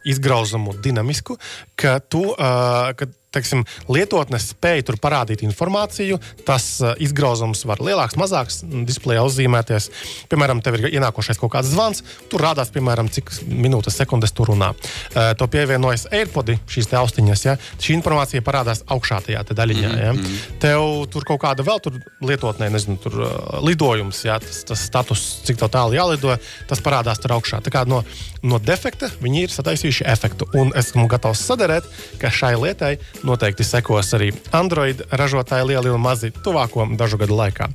izgrauzumu 0.07 0.73
dinamisku, 0.83 1.37
ka 1.75 1.99
tu, 1.99 2.23
kad 2.37 3.18
teiksim, 3.35 3.63
lietotne 3.91 4.39
spēja 4.41 4.85
tur 4.87 4.97
parādīt 5.01 5.43
informāciju. 5.45 6.17
Tas 6.47 6.65
uh, 6.81 6.95
izgrauzums 7.01 7.61
var 7.69 7.81
lielāks, 7.83 8.17
mazāks 8.19 8.61
displejā 8.87 9.23
uzzīmēties. 9.27 9.89
Piemēram, 10.31 10.63
tev 10.65 10.79
ir 10.79 10.89
ienākošais 10.97 11.39
kaut 11.41 11.53
kāds 11.53 11.69
zvans, 11.73 12.01
tur 12.31 12.43
rādās, 12.45 12.71
piemēram, 12.73 13.11
cik 13.13 13.31
minūtes, 13.45 13.97
sekundes 13.99 14.33
tur 14.35 14.49
runā. 14.53 14.71
Uh, 14.73 15.31
to 15.37 15.49
pievienojas 15.51 16.07
AirPodi, 16.15 16.57
šīs 16.69 16.89
austiņas. 16.99 17.45
Ja? 17.45 17.55
Šī 17.77 17.97
informācija 17.99 18.45
parādās 18.45 18.83
augšā 18.89 19.21
tajā 19.27 19.45
daļiņā. 19.49 19.91
Ja? 19.93 20.13
Mm 20.13 20.23
-hmm. 20.23 20.57
Tev 20.63 20.87
tur 21.13 21.25
kaut 21.27 21.41
kāda 21.45 21.65
vēl 21.65 21.81
tur 21.83 22.01
lietotnē, 22.25 22.69
nezinu, 22.73 22.97
tur 22.97 23.19
uh, 23.21 23.29
lidojums, 23.65 24.23
ja? 24.25 24.39
tas, 24.39 24.63
tas 24.65 24.85
status, 24.89 25.27
cik 25.45 25.61
tālu 25.69 25.93
jālido, 25.93 26.37
tas 26.67 26.81
parādās 26.81 27.21
tur 27.21 27.35
augšā. 27.37 27.61
Tā 27.61 27.69
kā 27.69 27.85
no, 27.85 28.03
no 28.41 28.59
defekta 28.59 29.11
viņi 29.21 29.43
ir 29.43 29.53
sataisījuši 29.53 30.07
efektu. 30.09 30.49
Un 30.57 30.73
esmu 30.75 31.07
gatavs 31.07 31.45
sadarēt, 31.45 31.85
ka 32.17 32.31
šai 32.33 32.55
lietai 32.57 32.97
noteikti 33.27 33.65
sekos 33.67 34.13
arī 34.17 34.31
Android 34.55 35.01
ražotāji, 35.11 35.67
lieli 35.71 35.91
un 35.93 36.01
mazi, 36.03 36.31
tuvāko 36.45 36.87
dažu 36.99 37.19
gadu 37.21 37.37
laikā. 37.37 37.69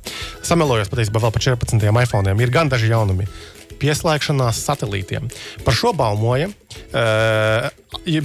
Samelojos 0.45 0.91
patiesībā 0.91 1.21
vēl 1.23 1.33
par 1.35 1.45
14 1.45 1.89
iPhone. 2.03 2.35
Ir 2.41 2.53
gan 2.53 2.71
daži 2.71 2.91
jaunumi. 2.91 3.27
Pieslēgšanās 3.81 4.61
satelītiem. 4.65 5.27
Par 5.65 5.75
šo 5.75 5.93
baumoja. 5.97 6.49
Uh, 6.95 7.67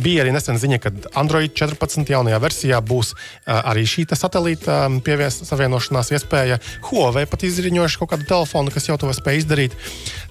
bija 0.00 0.24
arī 0.24 0.32
nesen 0.34 0.58
ziņa, 0.60 0.78
ka 0.82 0.92
Android 1.20 1.54
14 1.56 2.10
jaunajā 2.12 2.40
versijā 2.42 2.80
būs 2.84 3.12
uh, 3.14 3.60
arī 3.70 3.86
šī 3.88 4.06
satelīta 4.10 4.84
um, 4.88 5.00
pievies, 5.04 5.40
savienošanās 5.48 6.12
iespēja. 6.16 6.60
Huawei 6.88 7.26
pat 7.30 7.44
izriņojuši 7.46 8.00
kaut 8.00 8.12
kādu 8.14 8.28
telefonu, 8.28 8.72
kas 8.74 8.88
jau 8.88 8.98
to 9.00 9.10
spēj 9.16 9.42
izdarīt. 9.42 9.76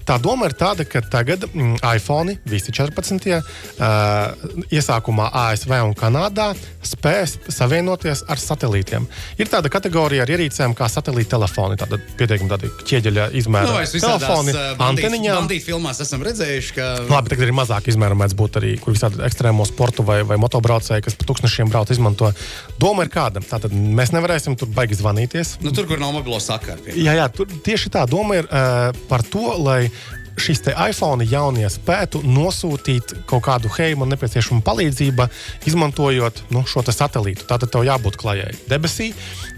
Tā 0.08 0.16
doma 0.22 0.48
ir 0.48 0.56
tāda, 0.58 0.86
ka 0.88 1.02
tagad 1.06 1.44
mm, 1.50 1.80
iPhone, 1.96 2.36
visi 2.48 2.72
14, 2.74 3.30
uh, 3.36 4.64
iesākumā 4.72 5.28
ASV 5.46 5.76
un 5.84 5.94
Kanādā 5.98 6.50
spēs 6.86 7.36
savienoties 7.52 8.24
ar 8.30 8.40
satelītiem. 8.40 9.06
Ir 9.40 9.50
tāda 9.52 9.70
kategorija 9.72 10.24
ar 10.24 10.32
ierīcēm 10.32 10.74
kā 10.78 10.88
satelīta 10.90 11.36
telefoni, 11.36 11.78
tāda 11.80 12.00
pietiekami 12.18 12.50
tāda 12.50 12.70
ķieģeļa 12.88 13.28
izmēra 13.40 13.76
no, 13.76 13.84
telefoni. 13.92 14.56
Anteniņām. 14.88 15.44
Bandīt 15.44 15.66
filmās 15.66 16.00
esam 16.02 16.24
redzējuši, 16.26 16.74
ka. 16.76 16.88
Labi, 17.10 17.32
tagad 17.32 17.50
ir 17.50 17.54
mazāk 17.56 17.90
izmēra, 17.92 18.09
mēdz 18.18 18.36
būt 18.38 18.60
arī, 18.60 18.74
kur 18.82 18.94
visādi 18.96 19.22
ekstrēmo 19.26 19.66
sportu 19.68 20.04
vai, 20.06 20.20
vai 20.26 20.38
motobraucēji, 20.42 21.06
kas 21.06 21.18
pa 21.18 21.26
tūkstošiem 21.28 21.72
brauc, 21.72 21.90
izmanto. 21.92 22.30
Doma 22.80 23.06
ir 23.06 23.12
kāda. 23.12 23.42
Tātad 23.44 23.74
mēs 23.74 24.14
nevarēsim 24.14 24.56
tur 24.60 24.70
baigi 24.74 24.98
zvanīties. 25.00 25.58
Nu, 25.64 25.74
tur, 25.76 25.88
kur 25.90 26.00
nav 26.02 26.14
mobilo 26.16 26.40
sakaru. 26.42 26.90
Jā, 26.94 27.16
jā, 27.18 27.28
tur 27.34 27.50
tieši 27.66 27.92
tā 27.94 28.06
doma 28.10 28.40
ir 28.40 28.48
uh, 28.48 28.90
par 29.10 29.26
to, 29.26 29.46
lai 29.60 29.82
šis 30.40 30.62
iPhone 30.72 31.24
jaunie 31.28 31.68
spētu 31.70 32.22
nosūtīt 32.24 33.14
kaut 33.28 33.44
kādu 33.46 33.70
heimu 33.74 34.08
nepieciešamu 34.08 34.64
palīdzību, 34.66 35.26
izmantojot 35.68 36.44
nu, 36.54 36.64
šo 36.68 36.84
satelītu. 36.86 37.46
Tātad 37.50 37.72
tev 37.72 37.84
jābūt 37.88 38.18
klajai 38.20 38.54
debesī. 38.70 39.10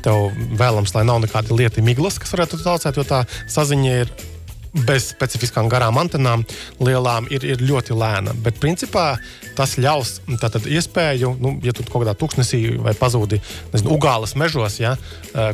Tev 0.02 0.32
vēlams, 0.58 0.94
lai 0.96 1.06
nav 1.06 1.22
nekāda 1.22 1.54
lieta 1.54 1.84
miglas, 1.84 2.18
kas 2.18 2.34
varētu 2.34 2.60
traucēt, 2.62 2.98
jo 2.98 3.06
tā 3.06 3.22
saziņa 3.50 3.98
ir 4.02 4.14
bez 4.72 5.10
specifiskām 5.12 5.68
garām 5.72 5.98
antenām, 6.00 6.44
lielām, 6.80 7.28
ir, 7.32 7.44
ir 7.44 7.62
ļoti 7.62 7.96
lēna. 7.96 8.32
Bet 8.44 8.60
principā 8.62 9.16
tas 9.56 9.74
ļaus 9.76 10.14
tātad, 10.40 10.64
iespēju, 10.64 11.34
nu, 11.42 11.54
ja 11.64 11.74
tu 11.76 11.84
kaut 11.84 12.02
kādā 12.02 12.14
tūkstnesī 12.16 12.62
vai 12.80 12.94
pazūdi 12.96 13.40
nezinu, 13.74 13.92
Ugāles 13.92 14.32
mežos, 14.40 14.78
ja, 14.80 14.94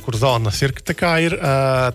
kur 0.04 0.16
zonas 0.18 0.60
ir, 0.62 0.74
ir, 1.24 1.34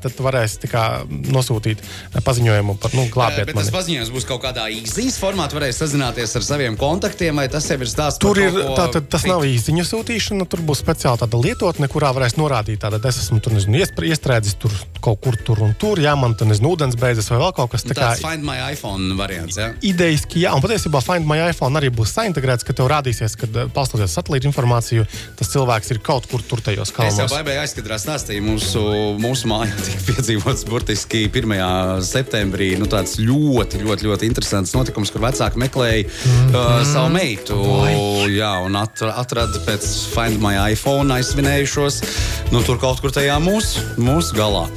tad 0.03 0.19
varēsi 0.25 0.67
kā, 0.71 0.83
nosūtīt 1.07 1.83
paziņojumu 2.25 2.75
par 2.83 2.95
nu, 2.97 3.07
glābiet 3.13 3.47
bet 3.47 3.55
mani. 3.55 3.69
Tas 3.69 3.77
paziņojums 3.77 4.11
būs 4.15 4.27
kaut 4.27 4.43
kādā 4.43 4.67
īsiņas 4.73 5.19
formātā, 5.21 5.57
varēs 5.59 5.79
sazināties 5.79 6.35
ar 6.39 6.47
saviem 6.47 6.75
kontaktiem, 6.79 7.39
vai 7.39 7.47
tas 7.51 7.69
jau 7.71 7.79
ir 7.79 7.91
stāsts 7.91 8.23
tur 8.23 8.41
ir, 8.41 8.51
ko... 8.51 8.75
tātad, 8.79 9.07
tas 9.11 9.23
nav 9.29 9.45
īsiņu 9.47 9.87
sūtīšana, 9.87 10.49
tur 10.51 10.65
būs 10.67 10.83
speciāla 10.83 11.31
lietotne, 11.39 11.87
kurā 11.91 12.11
varēs 12.15 12.35
norādīt, 12.39 12.83
tātad 12.83 13.07
es 13.07 13.23
esmu 13.23 13.39
tur, 13.43 13.55
nezinu, 13.55 13.79
iestrēdzis 14.11 14.59
tur 14.59 14.75
kaut 15.03 15.19
kur 15.23 15.37
tur 15.45 15.61
un 15.65 15.73
tur, 15.79 15.99
jā, 16.01 16.13
man 16.19 16.35
tur 16.37 16.47
nezinu, 16.49 16.73
ūdens 16.73 16.97
beidzas 16.99 17.29
vai 17.31 17.39
vēl 17.41 17.53
kaut 17.57 17.73
kas 17.73 17.85
tāds. 17.85 17.99
Tas 17.99 18.21
ir 18.21 18.25
Find 18.25 18.47
My 18.47 18.59
iPhone 18.71 19.17
variants, 19.19 19.57
jā? 19.59 19.71
Idejiski, 19.83 20.43
jā, 20.45 20.53
un 20.55 20.63
patiesībā 20.63 21.01
Find 21.03 21.27
My 21.29 21.41
iPhone 21.49 21.79
arī 21.79 21.91
būs 21.93 22.13
saintegrēts, 22.15 22.65
ka 22.67 22.75
tev 22.77 22.89
rādīsies, 22.91 23.35
ka 23.39 23.49
eh, 23.49 23.67
balstoties 23.73 24.15
satelīta 24.15 24.47
informāciju, 24.49 25.05
tas 25.39 25.51
cilvēks 25.53 25.93
ir 25.95 26.01
kaut 26.05 26.27
kur 26.31 26.43
tur 26.47 26.63
tajos 26.63 26.93
kalnos. 26.95 27.17
Es 27.17 27.23
jau 27.23 27.29
baigāju 27.33 27.63
aizskatīt 27.63 28.05
stāstīju, 28.05 28.45
mūsu, 28.47 28.83
mūsu 29.23 29.51
mājā 29.51 29.75
tika 29.83 30.03
piedzīvots 30.11 30.67
burtiski 30.69 31.25
1. 31.27 31.55
septembrī 32.07 32.73
nu, 32.79 32.87
tāds 32.91 33.17
ļoti, 33.21 33.83
ļoti, 33.83 34.09
ļoti 34.09 34.31
interesants 34.31 34.75
notikums, 34.77 35.11
kur 35.13 35.25
vecāki 35.25 35.59
meklēja 35.63 36.07
mm 36.07 36.13
-hmm. 36.13 36.55
uh, 36.55 36.79
savu 36.87 37.11
meitu. 37.13 37.59
Vai. 37.63 37.93
Jā, 38.33 38.53
un 38.65 38.79
atrada 38.79 39.59
pēc 39.67 39.89
Find 40.13 40.41
My 40.43 40.55
iPhone 40.71 41.13
aizsvinējušos 41.19 42.01
nu, 42.53 42.61
tur 42.63 42.77
kaut 42.81 43.01
kur 43.01 43.13
tajā 43.13 43.39
mūsu, 43.41 43.81
mūsu 43.97 44.35
galā. 44.37 44.67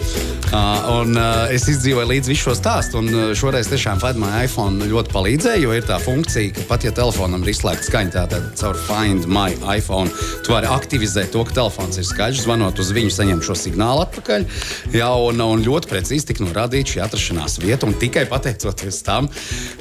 Un, 0.54 1.16
es 1.50 1.66
izdzīvoju 1.70 2.06
līdzi 2.10 2.30
visu 2.30 2.46
šo 2.46 2.54
stāstu, 2.58 3.00
un 3.00 3.34
šoreiz 3.36 3.68
tiešām 3.70 3.98
My 4.16 4.44
iPhone 4.46 4.86
ļoti 4.86 5.10
palīdzēja, 5.12 5.60
jo 5.64 5.72
ir 5.74 5.86
tā 5.86 5.98
funkcija, 6.02 6.52
ka 6.54 6.66
pat 6.68 6.84
ja 6.86 6.92
telefonam 6.94 7.42
ir 7.42 7.50
izslēgta 7.50 7.88
skaņa, 7.88 8.24
tad 8.30 8.46
caur 8.60 8.78
Find 8.86 9.26
My 9.26 9.56
iPhone 9.74 10.12
tu 10.46 10.54
vari 10.54 10.70
aktivizēt 10.70 11.32
to, 11.34 11.42
ka 11.48 11.56
telefons 11.58 11.98
ir 11.98 12.06
skaļš, 12.06 12.44
zvanot 12.44 12.78
uz 12.82 12.92
viņu, 12.94 13.12
saņemt 13.16 13.46
šo 13.46 13.56
signālu 13.58 14.04
atpakaļ. 14.06 14.46
Jā, 14.94 15.10
un, 15.26 15.42
un 15.42 15.64
ļoti 15.66 15.90
precīzi 15.90 16.30
tika 16.30 16.46
norādīta 16.46 16.94
šī 16.94 17.02
atrašanās 17.06 17.58
vieta, 17.62 17.88
un 17.88 17.98
tikai 17.98 18.26
pateicoties 18.30 19.02
tam, 19.06 19.28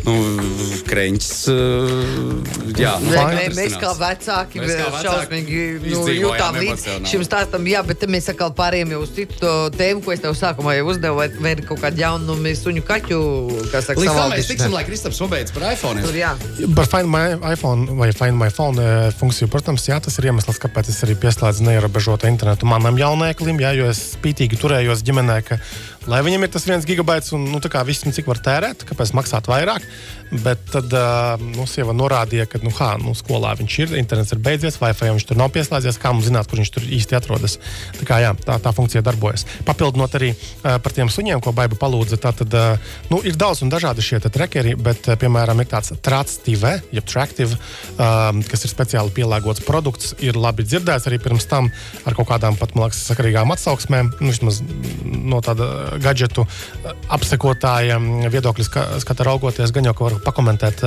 nu, 0.07 0.17
Kreņķis. 0.89 1.31
Uh, 1.53 2.73
jā, 2.79 2.95
Nē, 3.05 3.21
nē, 3.35 3.45
mēs 3.55 3.77
kā 3.81 3.93
vecāki, 3.99 4.65
šausmīgi 5.05 5.63
nu, 5.85 6.03
jūtām 6.09 6.59
līdzi 6.61 6.99
šim 7.09 7.23
stāstam, 7.27 7.69
jā, 7.69 7.83
bet 7.85 8.07
mēs 8.09 8.31
atkal 8.33 8.53
pārējām 8.57 8.95
jau 8.95 9.03
uz 9.05 9.13
citu 9.15 9.53
tēmu, 9.77 10.03
ko 10.05 10.15
es 10.15 10.23
tev 10.23 10.35
sākumā 10.55 10.75
jau 10.77 10.87
uzdevu, 10.89 11.19
vai, 11.19 11.51
ir 11.51 11.61
kaut 11.67 11.81
kāda 11.83 11.99
jaunuma 11.99 12.53
suņu 12.55 12.83
kaķu, 12.87 13.19
kas 13.73 13.89
saka, 13.89 13.99
Līdz 13.99 14.15
tam 14.15 14.31
mēs 14.31 14.47
tiksim, 14.47 14.71
lai 14.73 14.83
Kristaps 14.87 15.19
pabeidz 15.19 15.51
par 15.51 15.67
iPhone. 15.73 16.03
Tur, 16.05 16.15
jā. 16.15 16.31
Par 16.75 16.87
Find 16.87 17.11
My 17.11 17.35
iPhone 17.51 17.97
vai 17.99 18.11
Find 18.15 18.39
My 18.39 18.49
Phone 18.53 18.79
eh, 18.79 19.09
funkciju, 19.15 19.49
protams, 19.51 19.87
jā, 19.89 19.99
tas 19.99 20.15
ir 20.19 20.29
iemesls, 20.29 20.59
kāpēc 20.63 20.91
es 20.93 21.01
arī 21.03 21.17
pieslēdzu 21.19 21.65
neierobežotu 21.67 22.29
internetu 22.31 22.69
manam 22.69 22.95
jaunēklim, 22.99 23.59
jā, 23.59 23.73
jo 23.75 23.89
es 23.91 24.01
spītīgi 24.15 24.59
turējos 24.61 25.03
ģimenē, 25.05 25.39
ka 25.47 25.59
lai 26.11 26.21
viņam 26.25 26.45
ir 26.45 26.51
tas 26.53 26.65
viens 26.67 26.85
gigabaits 26.87 27.33
un 27.35 27.47
nu, 27.51 27.61
viss, 27.87 28.05
cik 28.05 28.27
var 28.29 28.41
tērēt, 28.43 28.85
kāpēc 28.89 29.13
maksāt 29.17 29.49
vairāk. 29.49 29.85
Bet 30.43 30.61
tad 30.71 30.89
uh, 30.89 31.35
nu, 31.37 31.67
sieva 31.69 31.93
norādīja, 31.93 32.47
ka 32.49 32.59
nu, 32.63 32.71
hā, 32.73 32.95
nu, 33.01 33.13
skolā 33.17 33.53
viņš 33.59 33.75
ir, 33.83 33.91
internets 33.99 34.33
ir 34.33 34.41
beidzies, 34.43 34.79
vai 34.81 34.91
viņš 34.97 35.27
tur 35.29 35.37
nav 35.37 35.51
pieslēdzies, 35.53 35.99
kā 36.01 36.11
mums 36.15 36.25
zināt, 36.25 36.49
kur 36.49 36.59
viņš 36.59 36.71
tur 36.73 36.87
īsti 36.97 37.17
atrodas. 37.19 37.59
Tā, 37.99 38.07
kā, 38.09 38.17
jā, 38.23 38.31
tā, 38.45 38.57
tā 38.63 38.73
funkcija 38.75 39.03
darbojas. 39.05 39.45
Papildinot 39.67 40.17
arī 40.17 40.31
uh, 40.33 40.79
par 40.81 40.95
tiem 40.97 41.11
suņiem, 41.13 41.43
ko 41.45 41.53
Baiba 41.55 41.77
palūdza, 41.79 42.19
tā 42.21 42.33
tad 42.41 42.57
uh, 42.57 42.95
nu, 43.13 43.21
ir 43.21 43.37
daudz 43.37 43.61
un 43.63 43.71
dažādi 43.73 44.03
šie 44.05 44.19
trekeri, 44.25 44.73
bet, 44.75 45.05
uh, 45.11 45.19
piemēram, 45.21 45.61
ir 45.61 45.69
tāds 45.71 45.93
Tractive, 46.05 46.73
jeb 46.95 47.05
Tractive, 47.09 47.59
um, 47.95 48.41
kas 48.49 48.65
ir 48.65 48.73
speciāli 48.73 49.13
pielāgots 49.15 49.63
produkts, 49.65 50.15
ir 50.25 50.41
labi 50.41 50.65
dzirdēts 50.65 51.05
arī 51.09 51.21
pirms 51.21 51.45
tam 51.51 51.69
ar 52.03 52.17
kaut 52.17 52.31
kādām 52.33 52.57
pat, 52.59 52.73
man 52.73 52.89
liekas, 52.89 53.05
sakarīgām 53.11 53.53
atsauksmēm, 53.53 54.15
nu, 54.19 54.33
vismaz 54.33 54.63
no 55.05 55.39
tāda 55.45 55.69
gadgetu 56.01 56.45
apsekotāja 57.13 57.99
viedokļa 58.33 58.85
skata 59.03 59.27
raugoties, 59.27 59.73
gan 59.75 59.89
jau, 59.89 59.95
var 59.99 60.17
pakomentēt, 60.25 60.83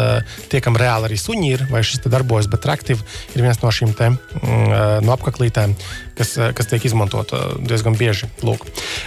tie, 0.51 0.63
kam 0.65 0.79
reāli 0.79 1.11
arī 1.11 1.21
suņi 1.21 1.53
ir, 1.55 1.67
vai 1.73 1.85
šis 1.87 2.05
darbojas, 2.09 2.51
bet 2.51 2.69
Reaktīva 2.69 3.05
ir 3.35 3.45
viens 3.47 3.63
no 3.63 3.73
šīm 3.75 3.95
te, 3.99 4.11
mm, 4.13 5.05
no 5.07 5.15
apkaklītēm, 5.17 5.75
kas, 6.19 6.35
kas 6.59 6.71
tiek 6.71 6.85
izmantot 6.89 7.35
diezgan 7.65 7.97
bieži. 7.99 8.31
Lūk. 8.47 8.67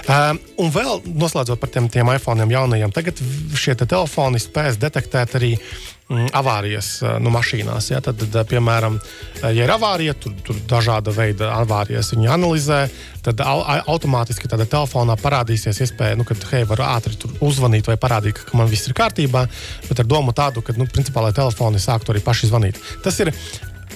Un 0.09 0.73
vēl 0.73 1.03
noslēdzot 1.07 1.61
par 1.61 1.71
tiem, 1.73 1.89
tiem 1.91 2.11
iPhone 2.15 2.47
jaunajiem, 2.51 2.93
tagad 2.95 3.19
šie 3.57 3.75
te 3.77 3.87
telefoni 3.89 4.41
spēs 4.41 4.79
detektēt 4.81 5.37
arī 5.39 5.55
Mm, 6.11 6.27
avārijas 6.35 6.87
eh, 7.05 7.13
nu, 7.23 7.31
mašīnās. 7.31 7.87
Ja? 7.93 8.01
Tad, 8.03 8.19
tad, 8.19 8.47
piemēram, 8.49 8.97
eh, 8.99 9.53
ja 9.55 9.63
ir 9.63 9.71
avārija, 9.71 10.15
tur, 10.19 10.33
tur 10.43 10.57
dažāda 10.67 11.13
veida 11.15 11.53
avārijas 11.55 12.11
viņi 12.11 12.27
analizē, 12.33 12.81
tad 13.23 13.39
au, 13.45 13.61
automātiski 13.93 14.49
tādā 14.51 14.67
telefonā 14.67 15.15
parādīsies 15.21 15.79
iespēja, 15.85 16.19
nu, 16.19 16.27
ka, 16.27 16.35
hei, 16.51 16.65
var 16.67 16.83
ātri 16.89 17.15
uzvanīt 17.39 17.87
vai 17.87 17.95
parādīt, 18.01 18.43
ka 18.43 18.59
man 18.59 18.67
viss 18.71 18.91
ir 18.91 18.97
kārtībā, 18.97 19.45
bet 19.87 20.03
ar 20.03 20.09
domu 20.09 20.35
tādu, 20.35 20.65
ka, 20.65 20.75
nu, 20.75 20.89
principā, 20.91 21.23
lai 21.23 21.35
telefoni 21.37 21.79
sāktu 21.79 22.11
arī 22.11 22.25
paši 22.25 22.51
zvanīt. 22.51 22.81
Tas 23.05 23.23
ir 23.23 23.31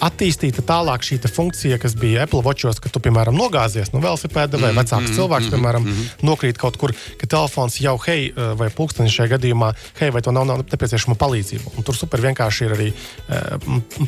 attīstīta 0.04 0.64
tālāk 0.66 1.06
šī 1.06 1.20
funkcija, 1.26 1.78
kas 1.82 1.96
bija 2.00 2.26
Apple 2.26 2.44
Watchos, 2.46 2.80
ka 2.84 2.90
tu, 2.92 3.02
piemēram, 3.04 3.36
nogāzies 3.38 3.92
no 3.94 4.02
velosipēda 4.04 4.60
vai 4.60 4.72
mm, 4.72 4.82
vecāks 4.82 5.10
mm, 5.10 5.16
cilvēks, 5.18 5.48
mm, 5.48 5.56
piemēram, 5.56 5.86
mm. 5.86 6.08
nokrīt 6.28 6.60
kaut 6.62 6.78
kur, 6.82 6.94
ka 7.20 7.30
telefons 7.30 7.80
jau, 7.82 7.96
hei, 8.06 8.30
eh, 8.30 8.52
vai 8.60 8.70
pulkstenis 8.74 9.14
šajā 9.16 9.36
gadījumā, 9.36 9.72
hei, 10.02 10.12
vai 10.16 10.24
to 10.26 10.34
nav, 10.36 10.48
nav 10.50 10.64
nepieciešama 10.66 11.18
palīdzība. 11.20 11.76
Un 11.76 11.88
tur 11.88 11.98
super 11.98 12.22
vienkārši 12.24 12.66
ir 12.66 12.74
arī 12.76 12.88
e, 12.92 13.40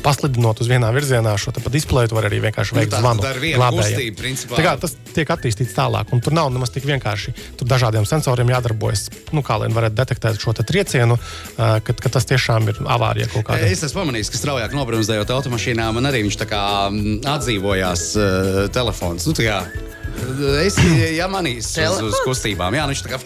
paslidinot 0.04 0.62
uz 0.64 0.70
vienā 0.70 0.90
virzienā 0.96 1.34
šo 1.40 1.54
displeju, 1.74 2.14
var 2.16 2.28
arī 2.30 2.40
vienkārši 2.46 2.76
nu, 2.76 2.80
veikt 2.82 2.96
nu, 2.96 3.02
zvanu. 3.04 3.24
Tā 4.58 4.66
kā 4.66 4.74
tas 4.82 4.96
tiek 5.14 5.32
attīstīts 5.34 5.76
tālāk, 5.78 6.12
un 6.16 6.24
tur 6.24 6.36
nav 6.36 6.50
nemaz 6.54 6.72
tik 6.74 6.88
vienkārši. 6.88 7.34
Tur 7.60 7.70
dažādiem 7.70 8.08
sensoriem 8.10 8.52
jādarbojas, 8.54 9.08
nu, 9.36 9.44
kā 9.46 9.60
lai 9.62 9.70
varētu 9.74 9.98
detektēt 9.98 10.42
šo 10.42 10.56
triecienu, 10.58 11.18
kad, 11.58 11.94
kad 11.94 12.16
tas 12.18 12.28
tiešām 12.30 12.72
ir 12.72 12.82
avārija 12.86 13.30
kaut 13.32 13.48
kāda. 13.50 13.68
Es 13.68 13.84
esmu 13.86 14.04
pamanījis, 14.04 14.32
ka 14.34 14.42
straujāk 14.42 14.76
nobremzējot 14.78 15.34
automašīnu 15.38 15.77
lidmašīnā 15.78 15.94
man 15.94 16.10
arī 16.10 16.24
viņš 16.26 16.38
tā 16.42 16.48
kā 16.50 16.90
mm, 16.90 17.22
atdzīvojās 17.26 18.04
uh, 18.18 18.70
telefons. 18.74 19.28
Nu, 19.28 19.34
tā 19.34 19.46
kā, 19.46 19.58
Es 20.64 20.78
ja 21.16 21.28
manīs 21.32 21.70
uz, 21.82 22.00
uz 22.10 22.20
kustībām. 22.26 22.76
Jā, 22.76 22.86
nu 22.88 22.94
viņš 22.94 23.04
tā 23.06 23.12
kā 23.14 23.20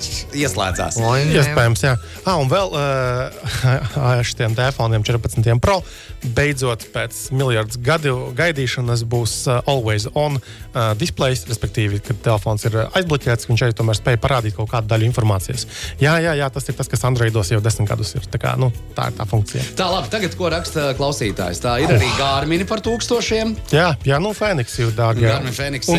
ieslēdzās. 0.43 0.99
Iespējams, 1.31 1.83
jā. 1.85 1.95
Ah, 2.25 2.37
un 2.41 2.51
vēl 2.51 2.75
uh, 2.75 4.23
šiem 4.27 4.55
telefoniem 4.57 5.05
14 5.07 5.61
Pro 5.63 5.79
beidzot 6.21 6.85
pēc 6.93 7.17
miljardus 7.33 7.79
gadu 7.81 8.31
gaidīšanas 8.37 9.03
būs 9.09 9.35
uh, 9.49 9.61
always 9.69 10.05
on 10.13 10.37
uh, 10.37 10.91
displays, 10.99 11.45
respektīvi, 11.49 12.01
kad 12.05 12.19
telefons 12.27 12.67
ir 12.69 12.77
aizbloķēts, 12.83 13.49
viņš 13.49 13.65
arī 13.65 13.77
tomēr 13.77 13.97
spēja 13.97 14.21
parādīt 14.21 14.57
kaut 14.57 14.69
kādu 14.73 14.91
daļu 14.91 15.09
informācijas. 15.09 15.65
Jā, 16.01 16.17
jā, 16.21 16.35
jā 16.37 16.49
tas 16.53 16.69
ir 16.69 16.77
tas, 16.77 16.89
kas 16.91 17.05
Androidos 17.09 17.51
jau 17.53 17.61
desmit 17.63 17.89
gadus 17.89 18.13
ir. 18.19 18.27
Tā, 18.31 18.41
kā, 18.41 18.53
nu, 18.61 18.69
tā 18.97 19.09
ir 19.09 19.17
tā 19.17 19.25
funkcija. 19.29 19.65
Tā, 19.79 19.89
labi, 19.95 20.11
tagad 20.13 20.37
ko 20.37 20.51
raksta 20.53 20.91
klausītājs? 20.99 21.63
Tā 21.63 21.79
ir 21.81 21.95
arī 21.95 22.11
Gārmini 22.19 22.67
par 22.69 22.83
tūkstošiem. 22.85 23.55
Jā, 23.73 23.91
jā 24.05 24.21
nu, 24.21 24.35
Fēniks 24.37 24.77
ir 24.83 24.93
dārgi. 24.97 25.25
jā. 25.25 25.39
Garmin 25.39 25.55
Fenix 25.55 25.89
Un, 25.89 25.97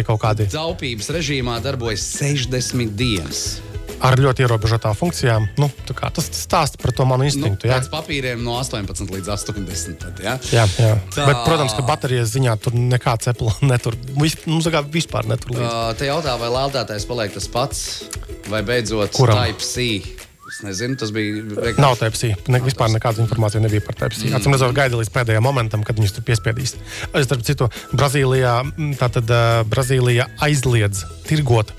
6 0.00 0.06
un 0.06 0.06
specifiskie 0.06 0.06
kaut 0.06 0.20
kādi 0.22 0.46
Taupības 0.50 1.10
režīmā 1.12 1.60
darbojas 1.62 2.00
60 2.18 2.96
dienas. 2.96 3.60
ar 4.00 4.16
ļoti 4.16 4.40
ierobežotām 4.46 4.94
funkcijām. 4.96 5.48
Nu, 5.60 5.68
tas 5.84 6.24
stāsta 6.32 6.80
par 6.80 6.90
to 6.92 7.04
manu 7.04 7.24
Nu, 7.24 7.28
instinktu. 7.28 7.68
jā. 7.68 7.76
pēc 7.76 7.90
papīriem 7.92 8.40
no 8.42 8.56
18 8.56 9.10
līdz 9.12 9.28
80. 9.28 9.98
Tad, 10.00 10.20
ja? 10.24 10.38
Jā, 10.52 10.64
jā. 10.78 10.94
Tā. 11.12 11.26
Bet, 11.26 11.36
protams, 11.44 11.74
ka 11.76 11.82
baterijas 11.84 12.32
ziņā 12.32 12.56
tur 12.64 12.72
nekāds 12.72 13.28
Apple 13.32 13.52
netur. 13.60 13.94
Vis, 14.16 14.36
nu, 14.46 14.60
kā 14.62 14.80
vispār 14.80 15.28
netur 15.28 15.52
līdzi. 15.52 15.68
Uh, 15.68 15.92
te 16.00 16.08
jautā, 16.08 16.38
vai 16.40 16.48
lādētājs 16.48 17.04
paliek 17.04 17.32
tas 17.36 17.48
pats, 17.48 18.04
vai 18.48 18.62
beidzot 18.62 19.12
Kuram? 19.12 19.36
Type-C. 19.36 20.29
Es 20.50 20.60
nezinu, 20.66 20.96
tas 20.98 21.12
bija. 21.14 21.44
vienkārši- 21.46 21.78
Nav 21.78 21.96
Type-C. 22.00 22.34
Ne, 22.50 22.58
vispār 22.64 22.90
nekādas 22.90 23.22
informācijas 23.22 23.62
nebija 23.62 23.84
par 23.86 23.94
Type-C. 23.94 24.26
Mm. 24.28 24.34
Atcīm 24.40 24.56
redzot, 24.56 24.74
gaida 24.74 24.98
līdz 24.98 25.10
pēdējiem 25.14 25.46
momentam, 25.46 25.84
kad 25.86 25.96
viņus 25.96 26.16
tur 26.16 26.24
piespiedīs. 26.26 26.74
Es 27.14 27.26
starp 27.28 27.44
citu, 27.46 27.70
Brazīlijā, 27.94 28.56
tātad, 28.98 29.30
Brazīlija 29.70 30.26
aizliedz 30.42 31.04
tirgot 31.28 31.70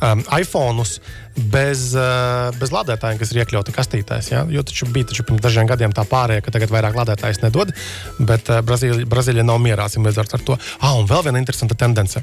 um, 0.00 0.22
iPhone'us 0.38 0.98
bez, 1.38 1.92
uh, 1.94 2.50
bez 2.58 2.72
lādētājiem, 2.74 3.18
kas 3.20 3.32
ir 3.32 3.42
iekļauti 3.42 3.74
kastītēs. 3.74 4.30
Ja? 4.32 4.42
Jo 4.50 4.64
taču 4.66 4.88
bija 4.90 5.10
taču 5.10 5.24
pirms 5.26 5.42
dažiem 5.44 5.68
gadiem 5.70 5.94
tā 5.94 6.02
pārējā, 6.08 6.42
ka 6.44 6.54
tagad 6.54 6.72
vairāk 6.74 6.98
lādētājs 6.98 7.42
nedod, 7.44 7.70
bet 8.18 8.50
uh, 8.50 8.60
Brazīlija, 8.66 9.06
Brazīlija 9.08 9.46
nav 9.46 9.60
mierā 9.62 9.86
ar 9.88 10.42
to. 10.44 10.56
Ah, 10.80 10.96
un 10.98 11.06
vēl 11.08 11.28
viena 11.28 11.38
interesanta 11.38 11.76
tendence. 11.78 12.22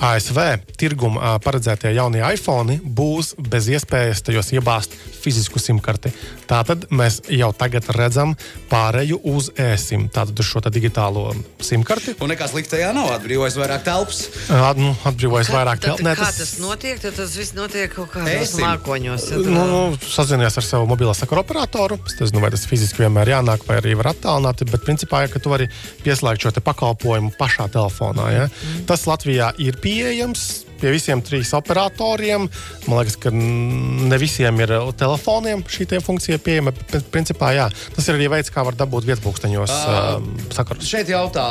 ASV 0.00 0.40
tirguma 0.80 1.20
uh, 1.20 1.36
paredzētie 1.44 1.92
jaunie 1.96 2.22
iPhone 2.24 2.78
būs 2.84 3.34
bez 3.38 3.68
iespējas 3.68 4.24
tajos 4.24 4.52
iebāzt 4.56 4.96
fizisku 5.20 5.60
simkarti. 5.60 6.12
Tātad 6.48 6.88
mēs 6.90 7.20
jau 7.32 7.50
tagad 7.56 7.88
redzam 7.96 8.34
pāreju 8.72 9.20
uz 9.34 9.50
e-sim, 9.60 10.08
tātad 10.12 10.40
uz 10.40 10.48
šo 10.48 10.64
tā 10.64 10.72
digitālo 10.72 11.30
simkarti. 11.62 12.16
Un 12.24 12.32
nekas 12.32 12.54
sliktajā 12.54 12.92
nav 12.96 13.12
atbrīvojis 13.18 13.58
vairāk 13.60 13.84
telpas. 13.86 14.24
Uh, 14.48 14.70
nu, 14.78 14.94
atbrīvojas 15.04 15.52
vairāk 15.52 15.82
Tad, 15.84 15.98
tel- 15.98 16.06
Nē, 16.06 16.14
kā 16.18 16.30
tas 16.32 16.56
notiek? 16.62 17.00
Tad 17.02 17.13
tas 17.16 17.36
viss 17.38 17.54
notiek 17.56 17.92
kaut 17.94 18.10
kādos 18.14 18.54
mākoņos. 18.58 19.28
Nu, 19.44 19.64
nu, 19.68 19.80
sazinies 20.02 20.58
ar 20.60 20.66
savu 20.66 20.88
mobilo 20.90 21.14
sakaru 21.16 21.44
operatoru. 21.44 21.98
Es 22.10 22.18
nezinu, 22.20 22.42
vai 22.44 22.52
tas 22.54 22.66
fiziski 22.68 23.04
vienmēr 23.04 23.34
jānāk, 23.36 23.66
vai 23.68 23.78
arī 23.80 23.94
var 24.00 24.12
attālināt. 24.14 24.64
Bet, 24.70 24.84
principā, 24.86 25.24
ja, 25.24 25.32
tu 25.32 25.52
vari 25.52 25.70
pieslēgt 26.04 26.46
šo 26.46 26.54
pakalpojumu 26.64 27.34
pašā 27.38 27.68
telefonā. 27.74 28.30
Ja? 28.34 28.46
Tas 28.88 29.06
Latvijā 29.10 29.52
ir 29.62 29.78
pieejams. 29.82 30.63
Pie 30.80 30.92
visiem 30.94 31.22
trīs 31.24 31.52
operatoriem. 31.56 32.48
Man 32.88 33.00
liekas, 33.00 33.16
ka 33.20 33.32
ne 33.34 34.18
visiem 34.20 34.58
ir 34.64 34.74
uh, 34.76 34.90
telefoniem 34.96 35.64
šī 35.70 35.86
funkcija 36.04 36.40
pieejama. 36.42 36.74
Principā, 37.14 37.52
jā, 37.56 37.68
tas 37.94 38.08
ir 38.08 38.18
arī 38.18 38.30
veids, 38.36 38.52
kā 38.52 38.64
var 38.66 38.76
dabūt 38.78 39.06
vietpunkteņos 39.08 39.74
uh, 39.74 40.18
sakarus. 40.54 40.88
Šeit 40.88 41.12
jautā, 41.12 41.46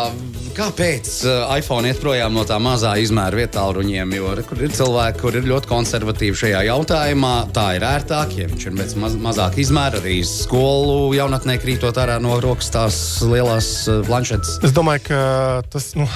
kāpēc 0.57 1.11
uh, 1.27 1.53
iPhone 1.57 1.89
iet 1.89 2.01
projām 2.03 2.35
no 2.35 2.45
tā 2.47 2.59
mazā 2.61 2.95
izmēra 3.01 3.43
vietāluņiem? 3.43 4.15
Jo 4.17 4.35
ir 4.37 4.75
cilvēki, 4.75 5.21
kur 5.23 5.39
ir 5.39 5.49
ļoti 5.49 5.71
konservatīvi 5.71 6.39
šajā 6.43 6.63
jautājumā. 6.69 7.33
Tā 7.55 7.67
ir 7.77 7.87
ērtāk, 7.87 8.37
ja 8.39 8.49
viņš 8.51 8.69
ir 8.69 8.77
pēc 8.81 8.95
maz, 9.01 9.17
mazāka 9.29 9.61
izmēra. 9.63 10.03
Arī 10.03 10.19
skolu 10.27 11.13
jaunatnē 11.17 11.57
krītot 11.61 11.99
ārā 12.01 12.19
no 12.23 12.37
rokas 12.43 12.71
tās 12.73 13.01
lielās 13.25 13.73
uh, 13.87 14.01
planšetes. 14.07 14.59
Es 14.65 14.75
domāju, 14.75 15.07
ka 15.09 15.19
tas. 15.73 15.93
Nu, 15.97 16.09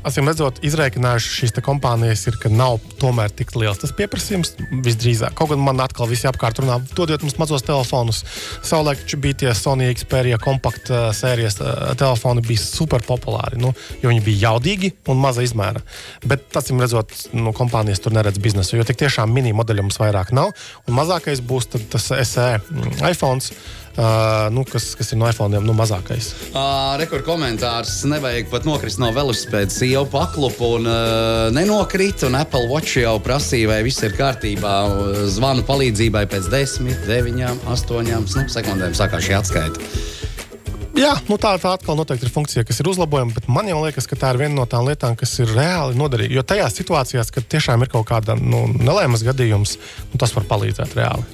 Acīm 0.00 0.28
redzot, 0.30 0.62
izreikinājuši 0.64 1.32
šīs 1.34 1.52
kompānijas, 1.60 2.22
ir, 2.30 2.36
ka 2.40 2.48
nav 2.48 2.78
tomēr 3.02 3.32
tik 3.36 3.52
liels 3.58 3.82
tas 3.82 3.92
pieprasījums. 3.96 4.54
Visdrīzāk, 4.86 5.34
kaut 5.36 5.52
gan 5.52 5.60
man 5.60 5.82
atkal 5.84 6.08
visi 6.08 6.24
apkārt 6.30 6.62
runā, 6.62 6.78
dodiet 6.96 7.20
mums 7.24 7.36
mazos 7.40 7.66
telefonus. 7.66 8.22
Savulaik 8.64 9.04
bija 9.20 9.40
tie 9.42 9.52
Sony 9.56 9.90
Xperia 9.92 10.38
kompakta 10.40 10.94
uh, 10.96 11.10
sērijas 11.16 11.60
uh, 11.60 11.90
telefoni, 12.00 12.44
bija 12.48 12.62
super 12.62 13.04
populāri, 13.04 13.60
nu, 13.60 13.74
jo 14.00 14.12
viņi 14.12 14.24
bija 14.24 14.46
jaudīgi 14.46 14.94
un 15.12 15.20
maza 15.20 15.44
izmēra. 15.44 15.84
Bet, 16.24 16.48
acīm 16.56 16.80
redzot, 16.80 17.12
nu, 17.36 17.52
kompānijas 17.56 18.00
tur 18.00 18.16
neredz 18.16 18.40
biznesu, 18.40 18.78
jo 18.80 18.88
tik 18.88 19.02
tiešām 19.04 19.28
mini 19.36 19.52
modeļu 19.56 19.84
mums 19.84 20.00
vairāk 20.00 20.32
nav. 20.36 20.54
Un 20.88 20.96
mazākais 20.96 21.44
būs 21.44 21.68
tas 21.76 22.08
SE 22.08 22.48
mm, 22.56 23.04
iPhone. 23.12 23.44
Uh, 23.90 24.46
nu, 24.54 24.62
kas, 24.62 24.92
kas 24.94 25.10
ir 25.10 25.18
no 25.18 25.26
iPhone 25.26 25.58
nu, 25.64 25.74
mazākais. 25.74 26.30
Uh, 26.52 26.94
Rekords 27.00 27.26
komentārs. 27.26 27.96
Nevajag 28.06 28.46
pat 28.52 28.68
nokrist 28.68 29.00
no 29.02 29.10
velosipēda. 29.14 29.74
Jau 29.90 30.04
paklupa 30.10 30.70
un 30.78 30.86
uh, 30.86 31.48
nenokrita. 31.54 32.28
Un 32.30 32.38
Apple 32.38 32.70
Watch 32.70 33.00
jau 33.02 33.16
prasīja, 33.24 33.72
vai 33.72 33.80
viss 33.86 34.06
ir 34.06 34.14
kārtībā. 34.18 34.76
Zvanu 35.34 35.66
palīdzībai 35.66 36.24
pēc 36.30 36.48
10, 36.54 37.04
9, 37.10 37.66
8 37.74 38.14
nu, 38.14 38.48
sekundēm 38.54 38.94
sākās 38.96 39.26
šī 39.26 39.38
atskaita. 39.40 39.92
Jā, 41.00 41.14
nu 41.30 41.38
tā, 41.40 41.54
tā 41.60 41.72
atkal 41.72 41.96
noteikti 41.96 42.26
ir 42.28 42.32
funkcija, 42.32 42.64
kas 42.68 42.80
ir 42.82 42.88
uzlabojama, 42.90 43.32
bet 43.36 43.46
man 43.48 43.68
jau 43.70 43.78
liekas, 43.80 44.04
ka 44.10 44.18
tā 44.20 44.32
ir 44.34 44.40
viena 44.42 44.52
no 44.58 44.66
tām 44.68 44.84
lietām, 44.88 45.16
kas 45.18 45.32
ir 45.40 45.48
reāli 45.56 45.96
noderīga. 45.96 46.34
Jo 46.36 46.44
tajās 46.44 46.76
situācijās, 46.76 47.32
kad 47.32 47.46
tiešām 47.54 47.84
ir 47.84 47.90
kaut 47.92 48.04
kāda 48.10 48.36
nu, 48.36 48.66
nelaimes 48.76 49.24
gadījums, 49.24 49.76
nu, 50.10 50.20
tas 50.20 50.34
var 50.36 50.44
palīdzēt 50.50 50.96
reāli. 50.98 51.24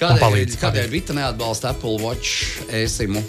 Kādēļ, 0.00 0.18
palīdz, 0.24 0.58
kādēļ 0.62 0.90
Vita 0.92 1.16
neatbalsta 1.16 1.70
Apple 1.70 2.00
Watch 2.02 2.66
esimu? 2.82 3.22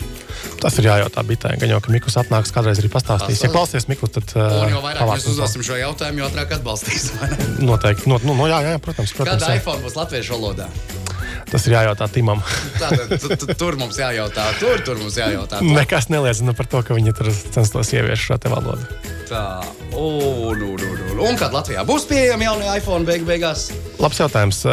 Tas 0.63 0.79
ir 0.81 0.89
jājautā 0.89 1.23
bitai. 1.27 1.53
Gan 1.61 1.75
jau, 1.75 1.79
ka 1.83 1.93
Mikls 1.93 2.17
atnāks 2.19 2.53
kādreiz 2.55 2.81
arī 2.81 2.89
pastāstīs. 2.93 3.43
Ja 3.45 3.51
klausies 3.53 3.87
Miklu, 3.91 4.09
tad 4.17 4.33
Un 4.39 4.73
jo 4.73 4.81
uh, 4.81 4.87
vairāk 4.87 5.13
mēs 5.13 5.29
uzdosim 5.29 5.65
šo 5.65 5.77
jautājumu, 5.77 6.23
jo 6.23 6.31
ātrāk 6.31 6.57
vēl. 6.57 6.83
Noteikti. 7.69 8.09
No, 8.09 8.19
nu, 8.25 8.37
no, 8.41 8.49
jā, 8.49 8.63
jā, 8.65 8.75
protams, 8.81 9.13
protams 9.13 9.45
Kāda 9.45 9.57
iPhone 9.59 9.85
būs 9.85 9.99
latviešu 9.99 10.37
valodā? 10.39 10.71
Tas 11.53 11.67
ir 11.69 11.75
jājautā 11.75 12.07
Timam. 12.09 12.39
Tātad, 12.81 13.11
tu- 13.21 13.35
tu- 13.37 13.53
tur 13.59 13.75
mums 13.77 13.99
jājautā, 14.01 14.47
tur, 14.57 14.81
tur 14.85 14.97
mums 14.97 15.17
jājautā. 15.21 15.59
Tur. 15.61 15.73
Nekas 15.77 16.09
neliecina 16.09 16.55
par 16.57 16.65
to, 16.71 16.81
ka 16.87 16.97
viņi 16.97 17.13
tur 17.19 17.29
censtos 17.53 17.93
ieviest 17.93 18.25
šo 18.25 18.39
te 18.41 18.49
valodu. 18.49 18.81
Tā, 19.29 19.43
un, 19.93 20.57
un, 20.57 20.81
un, 20.81 21.03
un. 21.13 21.21
un 21.29 21.37
kad 21.39 21.53
Latvijā 21.55 21.85
būs 21.87 22.07
pieejami 22.09 22.45
jaunie 22.49 22.67
iPhone 22.73 23.05
beig 23.07 23.23
beigās? 23.29 23.67
Labs 24.01 24.19
jautājums. 24.19 24.63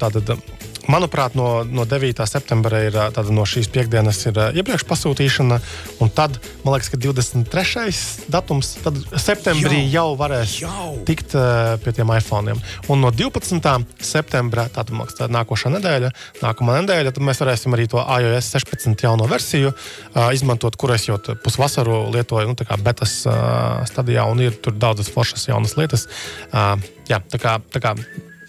Tātad, 0.00 0.36
manuprāt, 0.90 1.36
no, 1.38 1.62
no 1.68 1.84
9. 1.88 2.24
septembra 2.28 2.82
ir 2.86 2.96
tātad 2.96 3.30
no 3.34 3.44
šīs 3.48 3.68
piekdienas 3.72 4.18
ir 4.30 4.38
iepriekš 4.60 4.84
pasūtīšana, 4.88 5.58
un 6.02 6.12
tad, 6.14 6.38
man 6.64 6.74
liekas, 6.74 6.90
ka 6.92 7.00
23. 7.00 7.92
datums, 8.32 8.74
tad 8.82 8.98
septembrī 9.20 9.82
jau, 9.84 9.92
jau 9.94 10.06
varēs 10.20 10.56
Jau. 10.62 10.88
tikt 11.08 11.36
uh, 11.38 11.74
pie 11.82 11.94
tiem 11.96 12.10
iPhone. 12.16 12.56
Un 12.92 13.04
no 13.04 13.12
12. 13.14 13.60
septembra, 14.02 14.66
man 14.90 15.04
liekas, 15.04 15.18
tā 15.20 15.28
nākošā 15.32 15.72
nedēļa, 15.76 16.12
nākamā 16.42 16.80
nedēļa, 16.82 17.14
tad 17.14 17.28
mēs 17.28 17.42
varēsim 17.44 17.76
arī 17.76 17.88
to 17.92 18.02
iOS 18.02 18.52
16 18.56 19.06
jauno 19.06 19.28
versiju 19.30 19.72
uh, 19.72 20.28
izmantot, 20.34 20.76
kur 20.80 20.94
es 20.96 21.06
jau 21.08 21.20
pusvasaru 21.44 22.08
lietoju, 22.16 22.50
nu, 22.50 22.58
tā 22.58 22.66
kā 22.68 22.80
betas 22.82 23.20
uh, 23.28 23.82
stadijā, 23.88 24.26
un 24.30 24.42
ir 24.42 24.58
tur 24.62 24.76
daudzas 24.76 25.10
foršas 25.12 25.48
jaunas 25.50 25.78
lietas. 25.78 26.08
Uh, 26.50 26.76
jā, 27.10 27.22
tā 27.32 27.40
kā, 27.42 27.58
tā 27.72 27.82
kā 27.82 27.96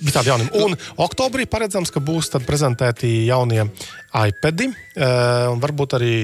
Visādi 0.04 0.32
jauniem. 0.32 0.50
Un 0.60 0.76
oktobrī 1.04 1.46
paredzams, 1.50 1.92
ka 1.94 2.02
būs 2.04 2.32
prezentēti 2.44 3.26
jaunie 3.28 3.64
iPadi 4.14 4.68
eh, 4.70 5.46
un 5.50 5.62
varbūt 5.64 5.96
arī 5.98 6.16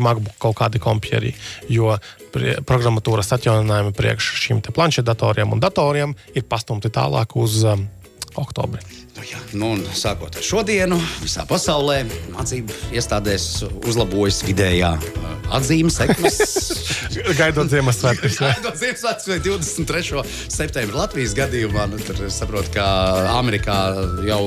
MacBook 0.00 0.38
kaut 0.42 0.56
kādi 0.60 0.82
kompjeri. 0.82 1.34
Jo 1.72 1.96
programmatūras 2.34 3.34
atjauninājumi 3.36 3.94
priekš 3.94 4.48
te 4.62 4.74
planšetdatoriem 4.74 5.52
un 5.54 5.62
datoriem 5.62 6.14
ir 6.34 6.46
pastumti 6.50 6.90
tālāk 6.90 7.36
uz 7.38 7.60
um, 7.68 7.84
oktobri. 8.40 8.82
Nu, 9.14 9.22
jā, 9.22 9.38
nu, 9.54 9.68
un 9.76 9.82
sākot 9.94 10.34
ar 10.34 10.44
šodienu, 10.44 10.98
visā 11.22 11.44
pasaulē 11.46 12.00
mācību 12.34 12.74
iestādēs 12.98 13.46
uzlabojas 13.86 14.40
vidējā 14.46 14.90
uh, 14.98 15.28
atzīmes 15.54 15.98
sekmes. 16.00 16.38
Gaidot 17.38 17.70
Ziemassvētkus. 17.70 18.40
jā. 18.42 18.50
No 18.64 18.72
Ziemassvētku 18.74 19.30
vai 19.30 19.38
23. 19.44 20.24
septembrī 20.50 20.98
Latvijas 20.98 21.36
gadījumā, 21.38 21.86
nu, 21.92 22.00
tur 22.02 22.24
es 22.26 22.40
saprotu, 22.42 22.74
ka 22.74 22.86
Amerikā 23.36 23.78
jau 24.26 24.42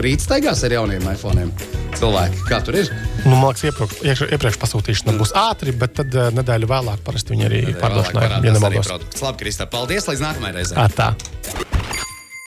rīt 0.00 0.24
staigās 0.24 0.64
ar 0.64 0.78
jauniem 0.78 1.04
iPhone. 1.12 1.50
Cilvēki, 1.98 2.42
kā 2.46 2.60
tur 2.64 2.76
ir? 2.78 2.90
Nu, 3.24 3.34
man 3.34 3.48
liekas, 3.50 3.64
iepriekš, 3.68 3.94
iepriekš, 4.04 4.24
iepriekš 4.36 4.58
pasūtīšana 4.62 5.16
būs 5.18 5.32
ātri, 5.36 5.74
bet 5.76 5.96
tad 5.98 6.14
uh, 6.16 6.28
nedēļu 6.36 6.68
vēlāk 6.70 7.02
parasti 7.06 7.34
viņi 7.34 7.48
arī 7.48 7.62
pārdošanā 7.80 8.28
ir. 8.28 8.36
Ja. 8.48 9.00
Labi, 9.24 9.40
Kristā, 9.40 9.66
paldies! 9.70 10.08
Līdz 10.08 10.24
nākamajai 10.28 10.60
reizei! 10.60 10.86
Tā. 10.96 11.12